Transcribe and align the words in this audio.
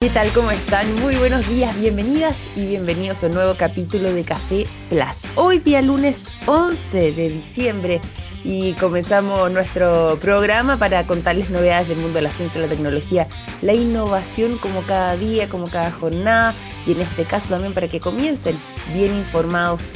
¿Qué 0.00 0.10
tal? 0.10 0.30
¿Cómo 0.32 0.52
están? 0.52 0.94
Muy 1.00 1.16
buenos 1.16 1.48
días, 1.48 1.76
bienvenidas 1.76 2.56
y 2.56 2.66
bienvenidos 2.66 3.24
a 3.24 3.26
un 3.26 3.34
nuevo 3.34 3.56
capítulo 3.56 4.12
de 4.12 4.22
Café 4.22 4.64
Plus. 4.88 5.26
Hoy 5.34 5.58
día 5.58 5.82
lunes 5.82 6.30
11 6.46 7.10
de 7.10 7.28
diciembre 7.28 8.00
y 8.44 8.74
comenzamos 8.74 9.50
nuestro 9.50 10.16
programa 10.20 10.76
para 10.76 11.02
contarles 11.02 11.50
novedades 11.50 11.88
del 11.88 11.98
mundo 11.98 12.14
de 12.14 12.22
la 12.22 12.30
ciencia, 12.30 12.60
la 12.60 12.68
tecnología, 12.68 13.26
la 13.60 13.74
innovación 13.74 14.58
como 14.58 14.82
cada 14.82 15.16
día, 15.16 15.48
como 15.48 15.68
cada 15.68 15.90
jornada 15.90 16.54
y 16.86 16.92
en 16.92 17.00
este 17.00 17.24
caso 17.24 17.48
también 17.48 17.74
para 17.74 17.88
que 17.88 17.98
comiencen 17.98 18.56
bien 18.94 19.12
informados 19.16 19.94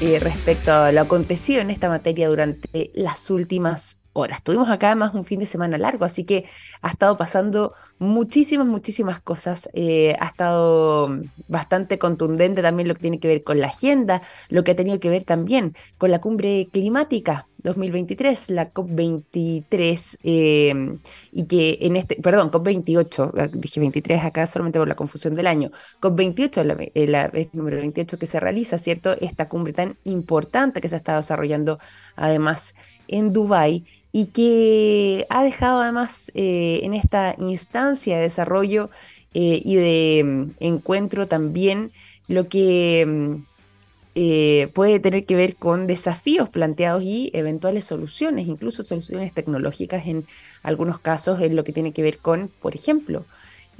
eh, 0.00 0.20
respecto 0.20 0.72
a 0.72 0.92
lo 0.92 1.00
acontecido 1.00 1.60
en 1.60 1.70
esta 1.70 1.88
materia 1.88 2.28
durante 2.28 2.92
las 2.94 3.28
últimas 3.30 3.99
horas. 4.12 4.42
Tuvimos 4.42 4.68
acá 4.68 4.94
más 4.94 5.14
un 5.14 5.24
fin 5.24 5.40
de 5.40 5.46
semana 5.46 5.78
largo, 5.78 6.04
así 6.04 6.24
que 6.24 6.46
ha 6.82 6.90
estado 6.90 7.16
pasando 7.16 7.74
muchísimas, 7.98 8.66
muchísimas 8.66 9.20
cosas. 9.20 9.68
Eh, 9.72 10.16
ha 10.20 10.26
estado 10.26 11.20
bastante 11.48 11.98
contundente 11.98 12.62
también 12.62 12.88
lo 12.88 12.94
que 12.94 13.02
tiene 13.02 13.20
que 13.20 13.28
ver 13.28 13.44
con 13.44 13.60
la 13.60 13.68
agenda, 13.68 14.22
lo 14.48 14.64
que 14.64 14.72
ha 14.72 14.76
tenido 14.76 15.00
que 15.00 15.10
ver 15.10 15.24
también 15.24 15.74
con 15.98 16.10
la 16.10 16.20
cumbre 16.20 16.68
climática 16.72 17.46
2023, 17.62 18.50
la 18.50 18.72
COP23, 18.72 20.18
eh, 20.22 20.98
y 21.32 21.44
que 21.44 21.78
en 21.82 21.96
este, 21.96 22.16
perdón, 22.16 22.50
COP28, 22.50 23.32
ah, 23.36 23.48
dije 23.52 23.80
23 23.80 24.24
acá 24.24 24.46
solamente 24.46 24.78
por 24.78 24.88
la 24.88 24.94
confusión 24.96 25.34
del 25.34 25.46
año, 25.46 25.70
COP28 26.00 26.64
la, 26.64 26.76
eh, 26.78 27.06
la 27.06 27.28
vez 27.28 27.48
número 27.52 27.76
28 27.76 28.18
que 28.18 28.26
se 28.26 28.40
realiza, 28.40 28.78
¿cierto? 28.78 29.16
Esta 29.20 29.48
cumbre 29.48 29.72
tan 29.72 29.96
importante 30.04 30.80
que 30.80 30.88
se 30.88 30.96
ha 30.96 30.98
estado 30.98 31.18
desarrollando 31.18 31.78
además 32.16 32.74
en 33.08 33.32
Dubái 33.32 33.84
y 34.12 34.26
que 34.26 35.26
ha 35.30 35.42
dejado 35.42 35.80
además 35.80 36.30
eh, 36.34 36.80
en 36.82 36.94
esta 36.94 37.34
instancia 37.38 38.16
de 38.16 38.22
desarrollo 38.22 38.90
eh, 39.34 39.60
y 39.64 39.76
de 39.76 40.24
mm, 40.24 40.50
encuentro 40.60 41.28
también 41.28 41.92
lo 42.26 42.48
que 42.48 43.04
mm, 43.06 43.50
eh, 44.16 44.68
puede 44.74 44.98
tener 44.98 45.24
que 45.24 45.36
ver 45.36 45.54
con 45.54 45.86
desafíos 45.86 46.48
planteados 46.48 47.04
y 47.04 47.30
eventuales 47.32 47.84
soluciones, 47.84 48.48
incluso 48.48 48.82
soluciones 48.82 49.32
tecnológicas 49.32 50.06
en 50.06 50.26
algunos 50.64 50.98
casos 50.98 51.40
en 51.40 51.54
lo 51.54 51.62
que 51.62 51.72
tiene 51.72 51.92
que 51.92 52.02
ver 52.02 52.18
con, 52.18 52.50
por 52.60 52.74
ejemplo, 52.74 53.24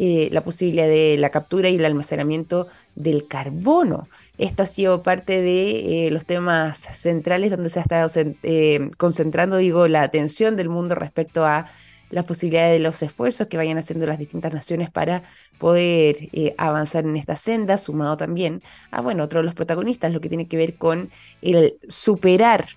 eh, 0.02 0.30
la 0.32 0.42
posibilidad 0.42 0.88
de 0.88 1.16
la 1.18 1.28
captura 1.28 1.68
y 1.68 1.76
el 1.76 1.84
almacenamiento 1.84 2.68
del 2.94 3.28
carbono. 3.28 4.08
Esto 4.38 4.62
ha 4.62 4.66
sido 4.66 5.02
parte 5.02 5.42
de 5.42 6.06
eh, 6.06 6.10
los 6.10 6.24
temas 6.24 6.78
centrales 6.94 7.50
donde 7.50 7.68
se 7.68 7.80
ha 7.80 7.82
estado 7.82 8.10
eh, 8.42 8.88
concentrando, 8.96 9.58
digo, 9.58 9.88
la 9.88 10.00
atención 10.00 10.56
del 10.56 10.70
mundo 10.70 10.94
respecto 10.94 11.44
a 11.44 11.66
las 12.08 12.24
posibilidades 12.24 12.72
de 12.72 12.78
los 12.78 13.02
esfuerzos 13.02 13.48
que 13.48 13.58
vayan 13.58 13.76
haciendo 13.76 14.06
las 14.06 14.18
distintas 14.18 14.54
naciones 14.54 14.88
para 14.88 15.22
poder 15.58 16.30
avanzar 16.56 17.04
en 17.04 17.16
esta 17.16 17.36
senda, 17.36 17.76
sumado 17.76 18.16
también 18.16 18.62
a, 18.90 19.02
bueno, 19.02 19.24
otro 19.24 19.40
de 19.40 19.44
los 19.44 19.54
protagonistas, 19.54 20.14
lo 20.14 20.22
que 20.22 20.30
tiene 20.30 20.48
que 20.48 20.56
ver 20.56 20.76
con 20.76 21.10
el 21.42 21.76
superar 21.88 22.68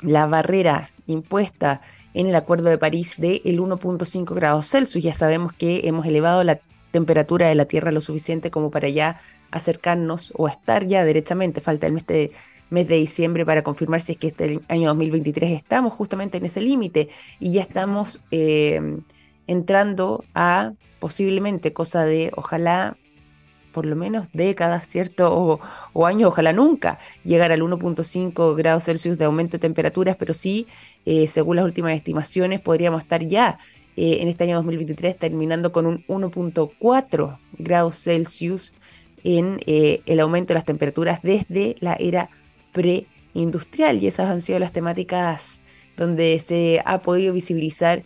la 0.00 0.26
barrera 0.26 0.90
impuesta 1.08 1.80
en 2.14 2.26
el 2.26 2.34
Acuerdo 2.34 2.68
de 2.68 2.78
París 2.78 3.16
de 3.18 3.42
el 3.44 3.60
1.5 3.60 4.34
grados 4.34 4.68
Celsius. 4.68 5.04
Ya 5.04 5.14
sabemos 5.14 5.52
que 5.52 5.82
hemos 5.84 6.06
elevado 6.06 6.44
la 6.44 6.60
temperatura 6.90 7.48
de 7.48 7.54
la 7.54 7.66
Tierra 7.66 7.92
lo 7.92 8.00
suficiente 8.00 8.50
como 8.50 8.70
para 8.70 8.88
ya 8.88 9.20
acercarnos 9.50 10.32
o 10.36 10.48
estar 10.48 10.86
ya 10.86 11.04
derechamente. 11.04 11.60
Falta 11.60 11.86
el 11.86 11.92
mes 11.92 12.06
de, 12.06 12.30
diciembre 12.70 13.44
para 13.44 13.62
confirmar 13.62 14.00
si 14.00 14.12
es 14.12 14.18
que 14.18 14.28
este 14.28 14.60
año 14.68 14.88
2023 14.88 15.52
estamos 15.52 15.92
justamente 15.92 16.38
en 16.38 16.44
ese 16.44 16.60
límite 16.60 17.08
y 17.38 17.52
ya 17.52 17.62
estamos 17.62 18.20
eh, 18.30 18.80
entrando 19.46 20.24
a 20.34 20.72
posiblemente 21.00 21.72
cosa 21.72 22.04
de 22.04 22.30
ojalá 22.36 22.96
por 23.72 23.86
lo 23.86 23.96
menos 23.96 24.28
décadas, 24.32 24.86
¿cierto? 24.86 25.60
O, 25.92 26.06
años, 26.06 26.28
ojalá 26.28 26.52
nunca 26.52 26.98
llegar 27.24 27.52
al 27.52 27.62
1.5 27.62 28.56
grados 28.56 28.84
Celsius 28.84 29.18
de 29.18 29.24
aumento 29.24 29.52
de 29.52 29.60
temperaturas, 29.60 30.16
pero 30.16 30.34
sí, 30.34 30.66
eh, 31.06 31.26
según 31.26 31.56
las 31.56 31.64
últimas 31.64 31.94
estimaciones, 31.94 32.60
podríamos 32.60 33.02
estar 33.02 33.26
ya 33.26 33.58
eh, 33.96 34.18
en 34.20 34.28
este 34.28 34.44
año 34.44 34.56
2023 34.56 35.18
terminando 35.18 35.72
con 35.72 35.86
un 35.86 36.04
1.4 36.06 37.38
grados 37.58 37.96
Celsius 38.02 38.72
en 39.24 39.60
eh, 39.66 40.02
el 40.06 40.20
aumento 40.20 40.48
de 40.48 40.54
las 40.54 40.64
temperaturas 40.64 41.20
desde 41.22 41.76
la 41.80 41.94
era 41.94 42.30
preindustrial. 42.72 44.02
Y 44.02 44.06
esas 44.06 44.30
han 44.30 44.40
sido 44.40 44.58
las 44.58 44.72
temáticas 44.72 45.62
donde 45.96 46.38
se 46.38 46.82
ha 46.84 47.02
podido 47.02 47.34
visibilizar 47.34 48.04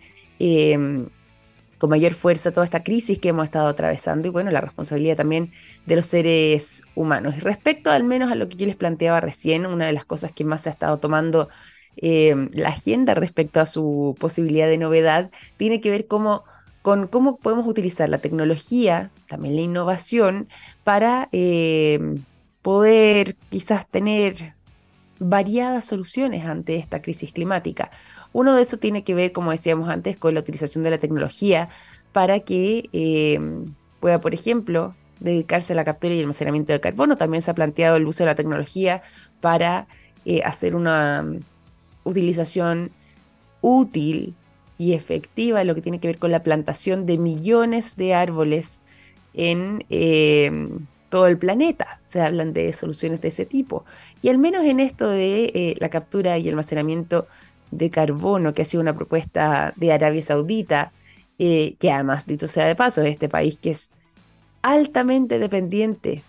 con 1.79 1.91
mayor 1.91 2.15
fuerza 2.15 2.53
toda 2.53 2.65
esta 2.65 2.83
crisis 2.83 3.19
que 3.19 3.31
hemos 3.31 3.45
estado 3.45 3.67
atravesando 3.67 4.29
y 4.29 4.31
bueno, 4.31 4.51
la 4.51 4.61
responsabilidad 4.61 5.17
también 5.17 5.53
de 5.87 5.97
los 5.97 6.07
seres 6.07 6.83
humanos. 6.95 7.41
Respecto 7.41 7.91
al 7.91 8.05
menos 8.05 8.31
a 8.33 8.35
lo 8.35 8.49
que 8.49 8.57
yo 8.57 8.67
les 8.67 8.77
planteaba 8.77 9.21
recién, 9.21 9.67
una 9.67 9.87
de 9.87 9.93
las 9.93 10.05
cosas 10.05 10.33
que 10.33 10.45
más 10.45 10.62
se 10.62 10.71
ha 10.71 10.73
estado 10.73 10.99
tomando 10.99 11.49
eh, 11.97 12.49
la 12.53 12.71
agenda 12.71 13.15
respecto 13.15 13.61
a 13.61 13.67
su 13.67 14.17
posibilidad 14.19 14.67
de 14.67 14.79
novedad 14.79 15.31
tiene 15.57 15.81
que 15.81 15.91
ver 15.91 16.07
cómo, 16.07 16.45
con 16.83 17.07
cómo 17.07 17.37
podemos 17.37 17.67
utilizar 17.67 18.09
la 18.09 18.19
tecnología, 18.19 19.11
también 19.29 19.56
la 19.56 19.62
innovación, 19.62 20.49
para 20.83 21.29
eh, 21.33 22.01
poder 22.62 23.37
quizás 23.51 23.87
tener 23.87 24.55
variadas 25.19 25.85
soluciones 25.85 26.45
ante 26.45 26.77
esta 26.77 27.01
crisis 27.01 27.33
climática. 27.33 27.91
Uno 28.34 28.56
de 28.56 28.62
esos 28.62 28.81
tiene 28.81 29.05
que 29.05 29.15
ver, 29.15 29.31
como 29.31 29.53
decíamos 29.53 29.89
antes, 29.89 30.17
con 30.17 30.34
la 30.34 30.41
utilización 30.41 30.83
de 30.83 30.91
la 30.91 30.99
tecnología 30.99 31.69
para 32.11 32.41
que 32.41 32.91
eh, 32.93 33.39
pueda, 34.00 34.21
por 34.21 34.34
ejemplo, 34.34 34.97
dedicarse 35.21 35.72
a 35.72 35.77
la 35.77 35.84
captura 35.84 36.15
y 36.15 36.21
almacenamiento 36.21 36.73
de 36.73 36.81
carbono. 36.81 37.17
También 37.17 37.43
se 37.43 37.53
ha 37.53 37.55
planteado 37.55 37.94
el 37.94 38.06
uso 38.06 38.25
de 38.25 38.31
la 38.31 38.34
tecnología 38.34 39.03
para 39.41 39.87
eh, 40.25 40.43
hacer 40.43 40.75
una 40.75 41.23
mm, 41.23 41.41
utilización 42.03 42.91
útil 43.61 44.34
y 44.78 44.94
efectiva 44.94 45.61
en 45.61 45.69
lo 45.69 45.77
que 45.77 45.83
tiene 45.83 46.00
que 46.00 46.09
ver 46.09 46.19
con 46.19 46.33
la 46.33 46.43
plantación 46.43 47.06
de 47.06 47.19
millones 47.19 47.94
de 47.94 48.15
árboles 48.15 48.81
en 49.33 49.84
eh, 49.91 50.50
todo 51.09 51.28
el 51.28 51.39
planeta. 51.39 52.00
Se 52.03 52.21
hablan 52.21 52.53
de 52.53 52.73
soluciones 52.73 53.21
de 53.21 53.28
ese 53.28 53.47
tipo. 53.47 53.84
Y 54.23 54.28
al 54.28 54.39
menos 54.39 54.65
en 54.65 54.81
esto 54.81 55.09
de 55.09 55.77
la 55.78 55.89
captura 55.89 56.37
y 56.37 56.49
almacenamiento 56.49 57.28
de 57.70 57.91
carbono, 57.91 58.54
que 58.54 58.62
ha 58.62 58.64
sido 58.64 58.80
una 58.80 58.94
propuesta 58.94 59.72
de 59.76 59.92
Arabia 59.92 60.22
Saudita, 60.22 60.92
eh, 61.38 61.76
que 61.78 61.91
además, 61.91 62.26
dicho 62.26 62.48
sea 62.48 62.66
de 62.66 62.76
paso, 62.76 63.02
este 63.02 63.28
país 63.28 63.58
que 63.60 63.70
es 63.70 63.91
altamente 64.62 65.38
dependiente 65.38 66.22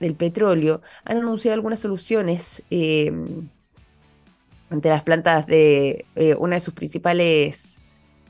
del 0.00 0.14
petróleo, 0.14 0.82
han 1.04 1.18
anunciado 1.18 1.54
algunas 1.54 1.80
soluciones 1.80 2.62
em, 2.70 3.48
ante 4.70 4.88
las 4.88 5.02
plantas 5.02 5.46
de 5.46 6.04
eh, 6.14 6.34
una 6.36 6.56
de 6.56 6.60
sus 6.60 6.74
principales 6.74 7.78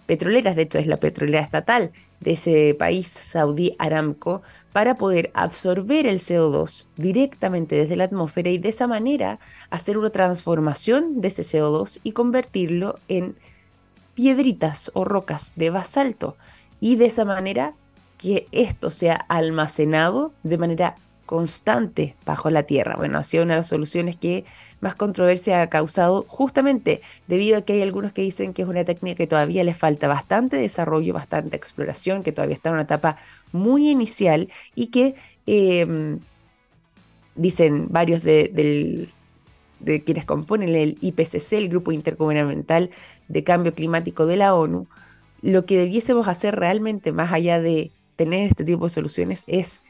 petroleras, 0.06 0.56
de 0.56 0.62
hecho 0.62 0.78
es 0.78 0.86
la 0.86 0.98
petrolera 0.98 1.40
estatal 1.40 1.92
de 2.24 2.32
ese 2.32 2.74
país, 2.76 3.06
Saudi 3.06 3.76
Aramco, 3.78 4.42
para 4.72 4.96
poder 4.96 5.30
absorber 5.34 6.06
el 6.06 6.18
CO2 6.18 6.88
directamente 6.96 7.76
desde 7.76 7.96
la 7.96 8.04
atmósfera 8.04 8.50
y 8.50 8.58
de 8.58 8.70
esa 8.70 8.88
manera 8.88 9.38
hacer 9.70 9.96
una 9.98 10.10
transformación 10.10 11.20
de 11.20 11.28
ese 11.28 11.42
CO2 11.42 12.00
y 12.02 12.12
convertirlo 12.12 12.98
en 13.08 13.36
piedritas 14.14 14.90
o 14.94 15.04
rocas 15.04 15.52
de 15.56 15.70
basalto. 15.70 16.36
Y 16.80 16.96
de 16.96 17.06
esa 17.06 17.24
manera 17.24 17.74
que 18.18 18.48
esto 18.52 18.90
sea 18.90 19.14
almacenado 19.28 20.32
de 20.42 20.58
manera 20.58 20.96
constante 21.26 22.14
bajo 22.24 22.50
la 22.50 22.64
tierra. 22.64 22.96
Bueno, 22.96 23.18
ha 23.18 23.22
sido 23.22 23.44
una 23.44 23.54
de 23.54 23.60
las 23.60 23.68
soluciones 23.68 24.16
que 24.16 24.44
más 24.80 24.94
controversia 24.94 25.62
ha 25.62 25.70
causado 25.70 26.24
justamente 26.28 27.00
debido 27.26 27.58
a 27.58 27.62
que 27.62 27.74
hay 27.74 27.82
algunos 27.82 28.12
que 28.12 28.22
dicen 28.22 28.52
que 28.52 28.62
es 28.62 28.68
una 28.68 28.84
técnica 28.84 29.16
que 29.16 29.26
todavía 29.26 29.64
le 29.64 29.74
falta 29.74 30.08
bastante 30.08 30.56
desarrollo, 30.56 31.14
bastante 31.14 31.56
exploración, 31.56 32.22
que 32.22 32.32
todavía 32.32 32.54
está 32.54 32.68
en 32.68 32.74
una 32.74 32.82
etapa 32.82 33.16
muy 33.52 33.90
inicial 33.90 34.50
y 34.74 34.88
que 34.88 35.14
em, 35.46 36.20
dicen 37.34 37.88
varios 37.90 38.22
de, 38.22 39.08
de 39.80 40.02
quienes 40.02 40.24
componen 40.24 40.74
el 40.74 40.98
IPCC, 41.00 41.52
el 41.54 41.68
Grupo 41.68 41.92
Intergubernamental 41.92 42.90
de 43.28 43.44
Cambio 43.44 43.74
Climático 43.74 44.26
de 44.26 44.36
la 44.36 44.54
ONU, 44.54 44.86
lo 45.42 45.66
que 45.66 45.78
debiésemos 45.78 46.28
hacer 46.28 46.56
realmente 46.56 47.12
más 47.12 47.32
allá 47.32 47.60
de 47.60 47.90
tener 48.16 48.48
este 48.48 48.64
tipo 48.64 48.84
de 48.84 48.90
soluciones 48.90 49.44
es 49.46 49.80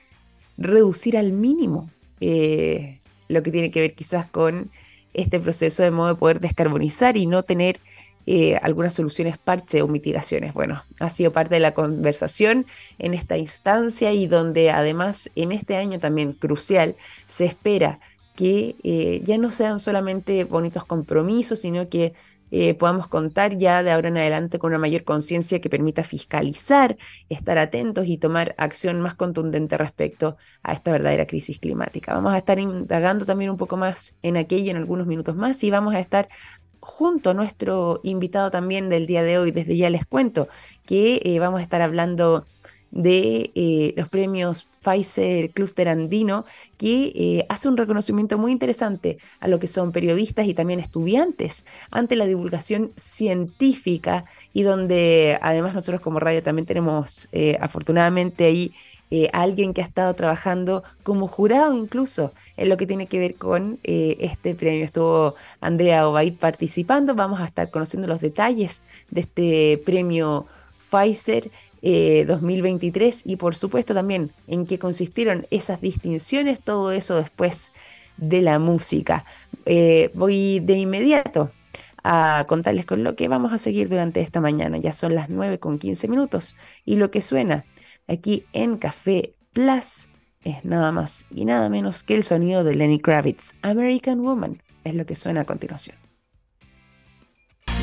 reducir 0.57 1.17
al 1.17 1.33
mínimo 1.33 1.91
eh, 2.21 3.01
lo 3.29 3.43
que 3.43 3.51
tiene 3.51 3.71
que 3.71 3.81
ver 3.81 3.95
quizás 3.95 4.27
con 4.27 4.71
este 5.13 5.41
proceso 5.41 5.83
de 5.83 5.91
modo 5.91 6.09
de 6.09 6.15
poder 6.17 6.41
descarbonizar 6.41 7.17
y 7.17 7.27
no 7.27 7.43
tener 7.43 7.81
eh, 8.27 8.57
algunas 8.63 8.95
soluciones 8.95 9.37
parche 9.37 9.83
o 9.83 9.89
mitigaciones. 9.89 10.55
Bueno, 10.55 10.83
ha 10.99 11.11
sido 11.11 11.33
parte 11.33 11.57
de 11.57 11.61
la 11.61 11.75
conversación 11.75 12.67
en 12.99 13.13
esta 13.13 13.37
instancia 13.37 14.13
y 14.13 14.27
donde 14.27 14.71
además 14.71 15.31
en 15.37 15.53
este 15.53 15.77
año 15.77 16.01
también 16.01 16.33
crucial 16.33 16.97
se 17.27 17.45
espera 17.45 18.01
que 18.35 18.77
eh, 18.83 19.21
ya 19.25 19.39
no 19.39 19.51
sean 19.51 19.79
solamente 19.79 20.45
bonitos 20.45 20.85
compromisos, 20.85 21.61
sino 21.61 21.89
que 21.89 22.15
eh, 22.57 22.73
podamos 22.75 23.09
contar 23.09 23.59
ya 23.59 23.83
de 23.83 23.91
ahora 23.91 24.07
en 24.07 24.17
adelante 24.17 24.61
con 24.61 24.71
una 24.71 24.79
mayor 24.79 25.03
conciencia 25.03 25.61
que 25.61 25.69
permita 25.69 26.05
fiscalizar, 26.05 26.97
estar 27.29 27.59
atentos 27.59 28.07
y 28.07 28.17
tomar 28.17 28.55
acción 28.59 29.01
más 29.01 29.17
contundente 29.17 29.77
respecto 29.77 30.37
a 30.63 30.73
esta 30.73 30.93
verdadera 30.93 31.27
crisis 31.27 31.59
climática. 31.59 32.15
Vamos 32.15 32.33
a 32.33 32.39
estar 32.39 32.61
indagando 32.61 33.27
también 33.27 33.51
un 33.51 33.57
poco 33.57 33.77
más 33.77 34.15
en 34.23 34.37
aquello 34.37 34.71
en 34.71 34.77
algunos 34.77 35.09
minutos 35.09 35.35
más 35.35 35.65
y 35.65 35.73
vamos 35.73 35.97
a 35.97 35.99
estar 35.99 36.29
junto 36.79 37.31
a 37.31 37.35
nuestro 37.35 37.99
invitado 38.05 38.53
también 38.53 38.89
del 38.89 39.09
día 39.09 39.25
de 39.25 39.37
hoy, 39.37 39.51
desde 39.51 39.77
ya 39.77 39.91
les 39.91 40.07
cuento 40.07 40.47
que 40.87 41.21
eh, 41.25 41.41
vamos 41.41 41.59
a 41.59 41.63
estar 41.65 41.83
hablando 41.83 42.47
de 42.95 43.51
eh, 43.57 43.93
los 43.97 44.09
premios 44.09 44.69
Pfizer 44.81 45.51
Cluster 45.51 45.89
Andino, 45.89 46.45
que 46.79 47.13
eh, 47.15 47.47
hace 47.49 47.69
un 47.69 47.77
reconocimiento 47.77 48.39
muy 48.39 48.53
interesante 48.53 49.19
a 49.41 49.49
lo 49.49 49.59
que 49.59 49.67
son 49.67 49.91
periodistas 49.91 50.47
y 50.47 50.55
también 50.55 50.79
estudiantes 50.79 51.67
ante 51.91 52.15
la 52.15 52.25
divulgación 52.25 52.93
científica 52.97 54.27
y 54.53 54.63
donde 54.63 55.39
además 55.43 55.75
nosotros 55.75 56.01
como 56.03 56.21
radio 56.21 56.43
también 56.43 56.67
tenemos 56.67 57.29
eh, 57.33 57.59
afortunadamente 57.61 58.45
ahí 58.45 58.73
alguien 59.33 59.75
que 59.75 59.81
ha 59.81 59.85
estado 59.85 60.13
trabajando 60.15 60.83
como 61.05 61.29
jurado 61.29 61.77
incluso 61.77 62.33
en 62.57 62.69
lo 62.69 62.77
que 62.77 62.85
tiene 62.85 63.07
que 63.07 63.21
ver 63.21 63.37
con 63.37 63.79
este 63.85 64.57
premio. 64.57 64.85
Estuvo 64.85 65.37
Andrea 65.61 66.09
Obaid 66.09 66.35
participando, 66.35 67.15
vamos 67.15 67.41
a 67.41 67.45
estar 67.45 67.71
conociendo 67.71 68.09
los 68.09 68.21
detalles 68.21 68.83
de 69.11 69.21
este 69.21 69.83
premio 69.85 70.47
Pfizer 70.91 71.51
2023 72.27 73.17
eh, 73.17 73.23
y 73.27 73.37
por 73.37 73.57
supuesto 73.57 73.95
también 73.95 74.33
en 74.47 74.67
qué 74.67 74.79
consistieron 74.79 75.47
esas 75.51 75.81
distinciones, 75.81 76.61
todo 76.61 76.93
eso 76.93 77.17
después 77.17 77.73
de 78.17 78.43
la 78.43 78.59
música. 78.59 79.25
Eh, 79.67 80.11
voy 80.15 80.61
de 80.61 80.75
inmediato 80.75 81.51
a 82.03 82.45
contarles 82.49 82.87
con 82.87 83.03
lo 83.03 83.17
que 83.17 83.29
vamos 83.29 83.53
a 83.53 83.59
seguir 83.59 83.89
durante 83.89 84.21
esta 84.21 84.41
mañana. 84.41 84.79
Ya 84.79 84.93
son 84.93 85.15
las 85.15 85.31
9 85.31 85.59
con 85.59 85.79
15 85.79 86.09
minutos 86.09 86.57
y 86.85 86.97
lo 86.97 87.11
que 87.11 87.21
suena 87.21 87.65
aquí 88.09 88.45
en 88.53 88.77
Café 88.77 89.35
Plus 89.53 90.09
es 90.43 90.65
nada 90.65 90.93
más 90.93 91.27
y 91.31 91.45
nada 91.45 91.71
menos 91.71 92.03
que 92.03 92.15
el 92.15 92.23
sonido 92.23 92.65
de 92.65 92.75
Lenny 92.75 93.01
Kravitz, 93.01 93.55
American 93.63 94.21
Woman, 94.21 94.63
es 94.85 94.95
lo 94.95 95.07
que 95.07 95.15
suena 95.15 95.43
a 95.43 95.45
continuación. 95.45 96.04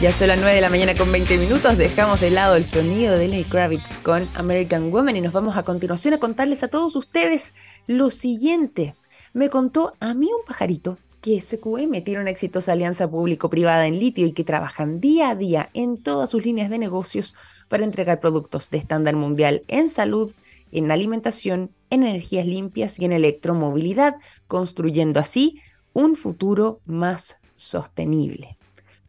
Ya 0.01 0.11
son 0.11 0.29
las 0.29 0.39
9 0.39 0.55
de 0.55 0.61
la 0.61 0.71
mañana 0.71 0.95
con 0.95 1.11
20 1.11 1.37
minutos, 1.37 1.77
dejamos 1.77 2.19
de 2.19 2.31
lado 2.31 2.55
el 2.55 2.65
sonido 2.65 3.19
de 3.19 3.27
Lenny 3.27 3.43
Kravitz 3.43 3.99
con 3.99 4.27
American 4.33 4.89
Woman 4.89 5.15
y 5.15 5.21
nos 5.21 5.31
vamos 5.31 5.55
a 5.57 5.61
continuación 5.61 6.15
a 6.15 6.19
contarles 6.19 6.63
a 6.63 6.69
todos 6.69 6.95
ustedes 6.95 7.53
lo 7.85 8.09
siguiente. 8.09 8.95
Me 9.33 9.49
contó 9.49 9.93
a 9.99 10.15
mí 10.15 10.25
un 10.25 10.43
pajarito 10.43 10.97
que 11.21 11.39
SQM 11.39 12.03
tiene 12.03 12.19
una 12.19 12.31
exitosa 12.31 12.71
alianza 12.71 13.07
público-privada 13.07 13.85
en 13.85 13.99
litio 13.99 14.25
y 14.25 14.31
que 14.31 14.43
trabajan 14.43 14.99
día 14.99 15.29
a 15.29 15.35
día 15.35 15.69
en 15.75 16.01
todas 16.01 16.31
sus 16.31 16.43
líneas 16.43 16.71
de 16.71 16.79
negocios 16.79 17.35
para 17.67 17.83
entregar 17.83 18.19
productos 18.19 18.71
de 18.71 18.79
estándar 18.79 19.15
mundial 19.15 19.61
en 19.67 19.87
salud, 19.87 20.33
en 20.71 20.89
alimentación, 20.89 21.69
en 21.91 22.01
energías 22.01 22.47
limpias 22.47 22.99
y 22.99 23.05
en 23.05 23.11
electromovilidad, 23.11 24.15
construyendo 24.47 25.19
así 25.19 25.61
un 25.93 26.15
futuro 26.15 26.79
más 26.87 27.37
sostenible. 27.53 28.57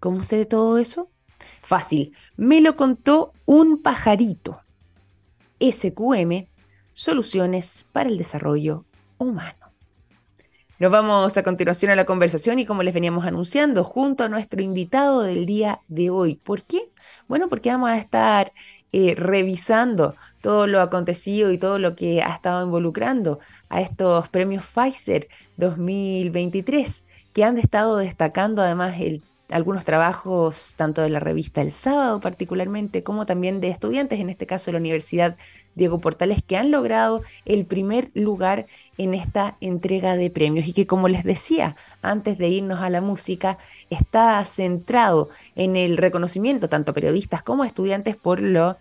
¿Cómo 0.03 0.25
sé 0.25 0.37
de 0.37 0.47
todo 0.47 0.79
eso? 0.79 1.09
Fácil, 1.61 2.13
me 2.37 2.61
lo 2.61 2.75
contó 2.75 3.33
un 3.47 3.81
pajarito. 3.81 4.61
SQM, 5.61 6.49
Soluciones 6.93 7.87
para 7.93 8.09
el 8.09 8.19
Desarrollo 8.19 8.85
Humano. 9.19 9.71
Nos 10.81 10.91
vamos 10.91 11.37
a 11.37 11.45
continuación 11.45 11.93
a 11.93 11.95
la 11.95 12.05
conversación 12.05 12.59
y 12.59 12.67
como 12.67 12.83
les 12.83 12.95
veníamos 12.95 13.27
anunciando, 13.27 13.85
junto 13.85 14.25
a 14.25 14.29
nuestro 14.29 14.61
invitado 14.61 15.23
del 15.23 15.47
día 15.47 15.83
de 15.87 16.11
hoy. 16.11 16.35
¿Por 16.35 16.65
qué? 16.65 16.91
Bueno, 17.29 17.49
porque 17.49 17.71
vamos 17.71 17.91
a 17.91 17.99
estar 17.99 18.53
eh, 18.91 19.15
revisando 19.17 20.17
todo 20.41 20.67
lo 20.67 20.81
acontecido 20.81 21.53
y 21.53 21.59
todo 21.59 21.79
lo 21.79 21.95
que 21.95 22.23
ha 22.23 22.35
estado 22.35 22.65
involucrando 22.65 23.39
a 23.69 23.81
estos 23.81 24.29
premios 24.31 24.65
Pfizer 24.65 25.29
2023, 25.59 27.05
que 27.33 27.45
han 27.45 27.57
estado 27.57 27.99
destacando 27.99 28.63
además 28.63 28.97
el 28.99 29.23
algunos 29.53 29.85
trabajos 29.85 30.75
tanto 30.77 31.03
de 31.03 31.11
la 31.11 31.21
revista 31.21 31.61
El 31.61 31.71
Sábado 31.71 32.21
particularmente 32.21 33.03
como 33.03 33.27
también 33.27 33.61
de 33.61 33.69
estudiantes, 33.69 34.19
en 34.21 34.31
este 34.31 34.47
caso 34.47 34.67
de 34.67 34.73
la 34.73 34.79
Universidad 34.79 35.37
Diego 35.75 36.01
Portales, 36.01 36.43
que 36.43 36.57
han 36.57 36.71
logrado 36.71 37.23
el 37.45 37.65
primer 37.67 38.11
lugar 38.15 38.67
en 38.99 39.15
esta 39.15 39.57
entrega 39.61 40.17
de 40.17 40.31
premios. 40.31 40.67
Y 40.69 40.73
que 40.73 40.87
como 40.87 41.09
les 41.09 41.25
decía 41.25 41.77
antes 42.03 42.39
de 42.39 42.49
irnos 42.49 42.81
a 42.81 42.91
la 42.91 43.01
música, 43.01 43.59
está 43.91 44.45
centrado 44.45 45.29
en 45.55 45.77
el 45.77 45.97
reconocimiento 45.97 46.69
tanto 46.69 46.93
periodistas 46.95 47.43
como 47.43 47.65
estudiantes 47.65 48.17
por 48.17 48.41
lo 48.41 48.77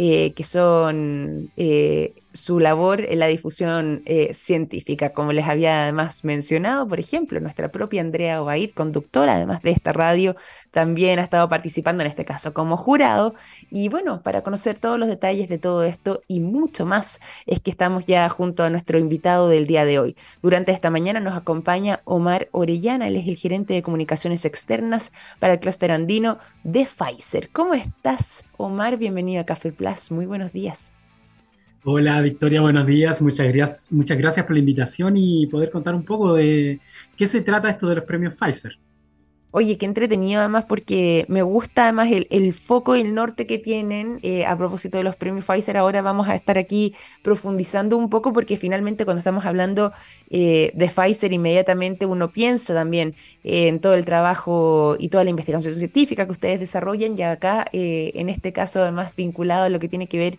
eh, 0.00 0.32
que 0.34 0.44
son 0.44 1.50
eh, 1.56 2.14
su 2.38 2.60
labor 2.60 3.00
en 3.00 3.18
la 3.18 3.26
difusión 3.26 4.02
eh, 4.06 4.32
científica, 4.34 5.12
como 5.12 5.32
les 5.32 5.46
había 5.46 5.82
además 5.82 6.24
mencionado, 6.24 6.86
por 6.88 7.00
ejemplo, 7.00 7.40
nuestra 7.40 7.70
propia 7.70 8.00
Andrea 8.00 8.42
Obaid, 8.42 8.70
conductora 8.74 9.34
además 9.34 9.62
de 9.62 9.70
esta 9.70 9.92
radio, 9.92 10.36
también 10.70 11.18
ha 11.18 11.22
estado 11.22 11.48
participando 11.48 12.02
en 12.02 12.08
este 12.08 12.24
caso 12.24 12.54
como 12.54 12.76
jurado. 12.76 13.34
Y 13.70 13.88
bueno, 13.88 14.22
para 14.22 14.42
conocer 14.42 14.78
todos 14.78 14.98
los 14.98 15.08
detalles 15.08 15.48
de 15.48 15.58
todo 15.58 15.82
esto 15.82 16.22
y 16.28 16.40
mucho 16.40 16.86
más, 16.86 17.20
es 17.46 17.60
que 17.60 17.70
estamos 17.70 18.06
ya 18.06 18.28
junto 18.28 18.64
a 18.64 18.70
nuestro 18.70 18.98
invitado 18.98 19.48
del 19.48 19.66
día 19.66 19.84
de 19.84 19.98
hoy. 19.98 20.16
Durante 20.42 20.72
esta 20.72 20.90
mañana 20.90 21.20
nos 21.20 21.36
acompaña 21.36 22.00
Omar 22.04 22.48
Orellana, 22.52 23.08
él 23.08 23.16
es 23.16 23.26
el 23.26 23.36
gerente 23.36 23.74
de 23.74 23.82
comunicaciones 23.82 24.44
externas 24.44 25.12
para 25.38 25.54
el 25.54 25.60
clúster 25.60 25.90
andino 25.90 26.38
de 26.64 26.86
Pfizer. 26.86 27.50
¿Cómo 27.50 27.74
estás, 27.74 28.44
Omar? 28.56 28.96
Bienvenido 28.96 29.42
a 29.42 29.46
Café 29.46 29.72
Plus. 29.72 30.10
Muy 30.10 30.26
buenos 30.26 30.52
días. 30.52 30.92
Hola 31.84 32.20
Victoria, 32.20 32.60
buenos 32.60 32.86
días. 32.86 33.22
Muchas 33.22 33.46
gracias, 33.46 33.92
muchas 33.92 34.18
gracias 34.18 34.44
por 34.44 34.54
la 34.54 34.58
invitación 34.58 35.16
y 35.16 35.46
poder 35.46 35.70
contar 35.70 35.94
un 35.94 36.04
poco 36.04 36.34
de 36.34 36.80
qué 37.16 37.26
se 37.28 37.40
trata 37.40 37.70
esto 37.70 37.88
de 37.88 37.94
los 37.94 38.04
premios 38.04 38.36
Pfizer. 38.36 38.78
Oye, 39.50 39.78
qué 39.78 39.86
entretenido 39.86 40.40
además 40.40 40.66
porque 40.68 41.24
me 41.28 41.40
gusta 41.40 41.84
además 41.84 42.08
el, 42.12 42.52
foco 42.52 42.96
y 42.96 43.00
el 43.00 43.14
norte 43.14 43.46
que 43.46 43.58
tienen. 43.58 44.18
Eh, 44.22 44.44
a 44.44 44.58
propósito 44.58 44.98
de 44.98 45.04
los 45.04 45.16
premios 45.16 45.46
Pfizer, 45.46 45.78
ahora 45.78 46.02
vamos 46.02 46.28
a 46.28 46.34
estar 46.34 46.58
aquí 46.58 46.94
profundizando 47.22 47.96
un 47.96 48.10
poco 48.10 48.34
porque 48.34 48.58
finalmente 48.58 49.06
cuando 49.06 49.20
estamos 49.20 49.46
hablando 49.46 49.92
eh, 50.28 50.72
de 50.74 50.88
Pfizer, 50.88 51.32
inmediatamente 51.32 52.04
uno 52.04 52.30
piensa 52.30 52.74
también 52.74 53.14
en 53.42 53.80
todo 53.80 53.94
el 53.94 54.04
trabajo 54.04 54.96
y 54.98 55.08
toda 55.08 55.24
la 55.24 55.30
investigación 55.30 55.74
científica 55.74 56.26
que 56.26 56.32
ustedes 56.32 56.60
desarrollan 56.60 57.16
y 57.16 57.22
acá, 57.22 57.64
eh, 57.72 58.12
en 58.16 58.28
este 58.28 58.52
caso 58.52 58.82
además 58.82 59.16
vinculado 59.16 59.64
a 59.64 59.68
lo 59.70 59.78
que 59.78 59.88
tiene 59.88 60.08
que 60.08 60.18
ver 60.18 60.38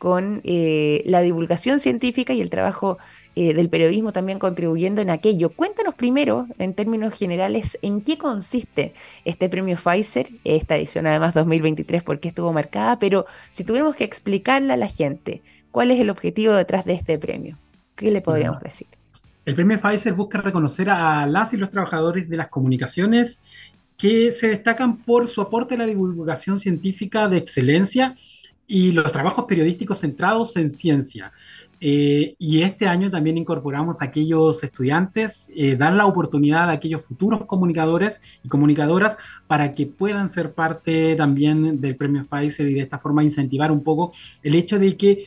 con 0.00 0.40
eh, 0.44 1.02
la 1.04 1.20
divulgación 1.20 1.78
científica 1.78 2.32
y 2.32 2.40
el 2.40 2.48
trabajo 2.48 2.96
eh, 3.36 3.52
del 3.52 3.68
periodismo 3.68 4.12
también 4.12 4.38
contribuyendo 4.38 5.02
en 5.02 5.10
aquello. 5.10 5.50
Cuéntanos 5.50 5.94
primero, 5.94 6.46
en 6.58 6.72
términos 6.72 7.12
generales, 7.12 7.78
en 7.82 8.00
qué 8.00 8.16
consiste 8.16 8.94
este 9.26 9.50
premio 9.50 9.76
Pfizer, 9.76 10.30
esta 10.44 10.78
edición 10.78 11.06
además 11.06 11.34
2023, 11.34 12.02
por 12.02 12.18
qué 12.18 12.28
estuvo 12.28 12.50
marcada, 12.50 12.98
pero 12.98 13.26
si 13.50 13.62
tuviéramos 13.62 13.94
que 13.94 14.04
explicarle 14.04 14.72
a 14.72 14.78
la 14.78 14.88
gente 14.88 15.42
cuál 15.70 15.90
es 15.90 16.00
el 16.00 16.08
objetivo 16.08 16.54
detrás 16.54 16.86
de 16.86 16.94
este 16.94 17.18
premio, 17.18 17.58
¿qué 17.94 18.10
le 18.10 18.22
podríamos 18.22 18.62
decir? 18.62 18.86
El 19.44 19.54
premio 19.54 19.78
Pfizer 19.78 20.14
busca 20.14 20.40
reconocer 20.40 20.88
a 20.88 21.26
las 21.26 21.52
y 21.52 21.58
los 21.58 21.68
trabajadores 21.68 22.26
de 22.26 22.38
las 22.38 22.48
comunicaciones 22.48 23.42
que 23.98 24.32
se 24.32 24.48
destacan 24.48 24.96
por 24.96 25.28
su 25.28 25.42
aporte 25.42 25.74
a 25.74 25.78
la 25.78 25.84
divulgación 25.84 26.58
científica 26.58 27.28
de 27.28 27.36
excelencia 27.36 28.16
y 28.70 28.92
los 28.92 29.10
trabajos 29.10 29.46
periodísticos 29.46 29.98
centrados 29.98 30.56
en 30.56 30.70
ciencia. 30.70 31.32
Eh, 31.80 32.36
y 32.38 32.62
este 32.62 32.86
año 32.86 33.10
también 33.10 33.36
incorporamos 33.36 34.00
a 34.00 34.04
aquellos 34.04 34.62
estudiantes, 34.62 35.50
eh, 35.56 35.74
dar 35.74 35.92
la 35.92 36.06
oportunidad 36.06 36.70
a 36.70 36.74
aquellos 36.74 37.04
futuros 37.04 37.46
comunicadores 37.46 38.22
y 38.44 38.48
comunicadoras 38.48 39.18
para 39.48 39.74
que 39.74 39.86
puedan 39.86 40.28
ser 40.28 40.52
parte 40.52 41.16
también 41.16 41.80
del 41.80 41.96
premio 41.96 42.24
Pfizer 42.24 42.68
y 42.68 42.74
de 42.74 42.82
esta 42.82 43.00
forma 43.00 43.24
incentivar 43.24 43.72
un 43.72 43.82
poco 43.82 44.12
el 44.40 44.54
hecho 44.54 44.78
de 44.78 44.96
que 44.96 45.24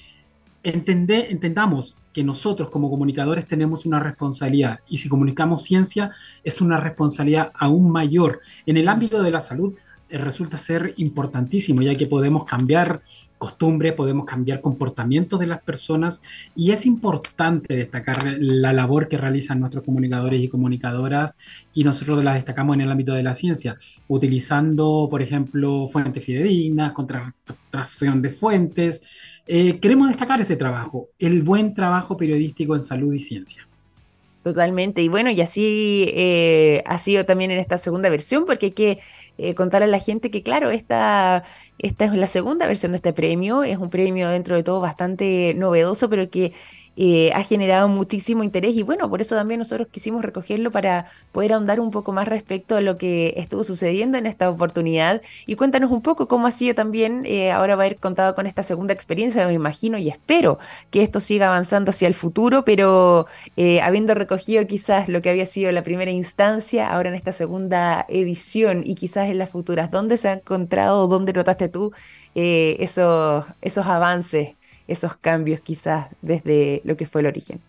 entende, 0.64 1.28
entendamos 1.30 1.98
que 2.14 2.24
nosotros 2.24 2.70
como 2.70 2.90
comunicadores 2.90 3.46
tenemos 3.46 3.86
una 3.86 4.00
responsabilidad 4.00 4.80
y 4.88 5.00
si 5.00 5.10
comunicamos 5.10 5.64
ciencia 5.64 6.12
es 6.46 6.62
una 6.62 6.80
responsabilidad 6.80 7.52
aún 7.56 7.92
mayor. 7.92 8.40
En 8.66 8.78
el 8.78 8.88
ámbito 8.88 9.22
de 9.22 9.32
la 9.32 9.42
salud 9.42 9.74
resulta 10.10 10.58
ser 10.58 10.94
importantísimo, 10.98 11.82
ya 11.82 11.96
que 11.96 12.08
podemos 12.08 12.46
cambiar 12.46 13.02
costumbres, 13.38 13.92
podemos 13.92 14.26
cambiar 14.26 14.62
comportamientos 14.62 15.38
de 15.38 15.48
las 15.48 15.62
personas 15.62 16.22
y 16.56 16.72
es 16.72 16.86
importante 16.86 17.76
destacar 17.76 18.38
la 18.40 18.72
labor 18.72 19.10
que 19.10 19.18
realizan 19.18 19.60
nuestros 19.60 19.84
comunicadores 19.84 20.40
y 20.40 20.48
comunicadoras 20.48 21.36
y 21.74 21.84
nosotros 21.84 22.24
la 22.24 22.36
destacamos 22.36 22.76
en 22.76 22.82
el 22.82 22.92
ámbito 22.92 23.14
de 23.14 23.24
la 23.24 23.36
ciencia, 23.36 23.78
utilizando, 24.08 25.08
por 25.10 25.22
ejemplo, 25.22 25.90
fuentes 25.92 26.24
fidedignas, 26.24 26.94
contratación 26.94 28.22
de 28.22 28.30
fuentes. 28.30 29.02
Eh, 29.46 29.80
queremos 29.80 30.08
destacar 30.08 30.40
ese 30.40 30.56
trabajo, 30.56 31.10
el 31.20 31.42
buen 31.42 31.74
trabajo 31.74 32.16
periodístico 32.16 32.76
en 32.76 32.84
salud 32.84 33.14
y 33.14 33.20
ciencia. 33.20 33.68
Totalmente. 34.44 35.02
Y 35.02 35.08
bueno, 35.08 35.30
y 35.32 35.40
así 35.40 36.06
eh, 36.14 36.84
ha 36.86 36.98
sido 36.98 37.26
también 37.26 37.52
en 37.52 37.60
esta 37.60 37.78
segunda 37.78 38.10
versión, 38.10 38.46
porque 38.46 38.68
hay 38.68 38.72
que 38.74 39.00
eh, 39.38 39.56
contar 39.56 39.84
a 39.84 39.88
la 39.88 40.00
gente 40.00 40.32
que, 40.32 40.44
claro, 40.44 40.70
esta, 40.70 41.44
esta 41.80 42.06
es 42.06 42.14
la 42.14 42.28
segunda 42.28 42.68
versión 42.68 42.92
de 42.92 42.98
este 42.98 43.14
premio, 43.14 43.64
es 43.64 43.78
un 43.78 43.90
premio 43.90 44.30
dentro 44.30 44.56
de 44.56 44.64
todo 44.64 44.80
bastante 44.80 45.54
novedoso, 45.56 46.10
pero 46.10 46.30
que 46.30 46.54
eh, 46.96 47.32
ha 47.34 47.42
generado 47.44 47.88
muchísimo 47.88 48.44
interés 48.44 48.76
y 48.76 48.84
bueno, 48.84 49.10
por 49.10 49.20
eso 49.20 49.36
también 49.36 49.58
nosotros 49.60 49.88
quisimos 49.90 50.24
recogerlo 50.24 50.72
para 50.72 51.08
poder 51.32 51.54
ahondar 51.54 51.80
un 51.80 51.90
poco 51.90 52.12
más 52.12 52.28
respecto 52.28 52.76
a 52.76 52.82
lo 52.82 52.98
que 52.98 53.34
estuvo 53.38 53.64
sucediendo 53.64 54.18
en 54.20 54.28
esta 54.28 54.50
oportunidad 54.50 55.22
y 55.48 55.56
cuéntanos 55.56 55.90
un 55.92 56.02
poco 56.04 56.28
cómo 56.28 56.46
ha 56.46 56.52
sido 56.52 56.76
también 56.76 57.24
eh, 57.26 57.52
ahora 57.52 57.76
va 57.76 57.84
a 57.84 57.86
haber 57.88 57.98
contado 57.98 58.36
con 58.36 58.46
esta 58.46 58.62
segunda 58.62 58.94
experiencia, 58.94 59.48
me 59.48 59.54
imagino 59.54 59.98
y 59.98 60.10
espero 60.10 60.60
que 60.92 61.02
esto 61.02 61.20
siga 61.20 61.48
avanzando 61.48 61.90
hacia 61.90 62.08
el 62.08 62.14
futuro, 62.14 62.64
pero 62.64 63.26
eh, 63.58 63.82
habiendo 63.82 64.14
recogido 64.14 64.66
quizás 64.68 65.10
lo 65.10 65.22
que 65.22 65.30
había 65.32 65.46
sido 65.48 65.72
la 65.72 65.84
primera 65.84 66.12
instancia, 66.12 66.92
ahora 66.92 67.10
en 67.10 67.16
esta 67.16 67.32
segunda 67.32 68.06
edición 68.08 68.84
y 68.86 68.96
quizás 68.96 69.30
en 69.30 69.40
las 69.40 69.50
futuras, 69.50 69.90
¿dónde 69.90 70.18
se 70.18 70.28
ha 70.30 70.34
encontrado, 70.34 71.08
dónde 71.08 71.34
notaste 71.34 71.70
tú 71.70 71.92
esos, 72.36 73.46
esos 73.62 73.86
avances? 73.88 74.56
Esos 74.94 75.18
cambios 75.18 75.60
quizás 75.60 76.08
desde 76.22 76.82
lo 76.86 76.96
que 76.96 77.06
fue 77.06 77.22
el 77.22 77.28
origen. 77.28 77.60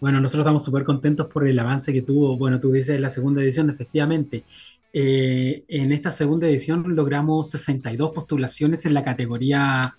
Bueno, 0.00 0.20
nosotros 0.20 0.42
estamos 0.42 0.64
súper 0.64 0.84
contentos 0.84 1.26
por 1.26 1.46
el 1.46 1.58
avance 1.58 1.92
que 1.92 2.02
tuvo, 2.02 2.36
bueno, 2.36 2.60
tú 2.60 2.72
dices 2.72 2.98
la 3.00 3.10
segunda 3.10 3.42
edición, 3.42 3.70
efectivamente. 3.70 4.44
Eh, 4.92 5.64
en 5.68 5.92
esta 5.92 6.12
segunda 6.12 6.46
edición 6.46 6.94
logramos 6.94 7.50
62 7.50 8.12
postulaciones 8.12 8.86
en 8.86 8.94
la 8.94 9.02
categoría 9.02 9.94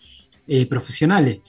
eh, 0.48 0.66
profesionales 0.68 1.40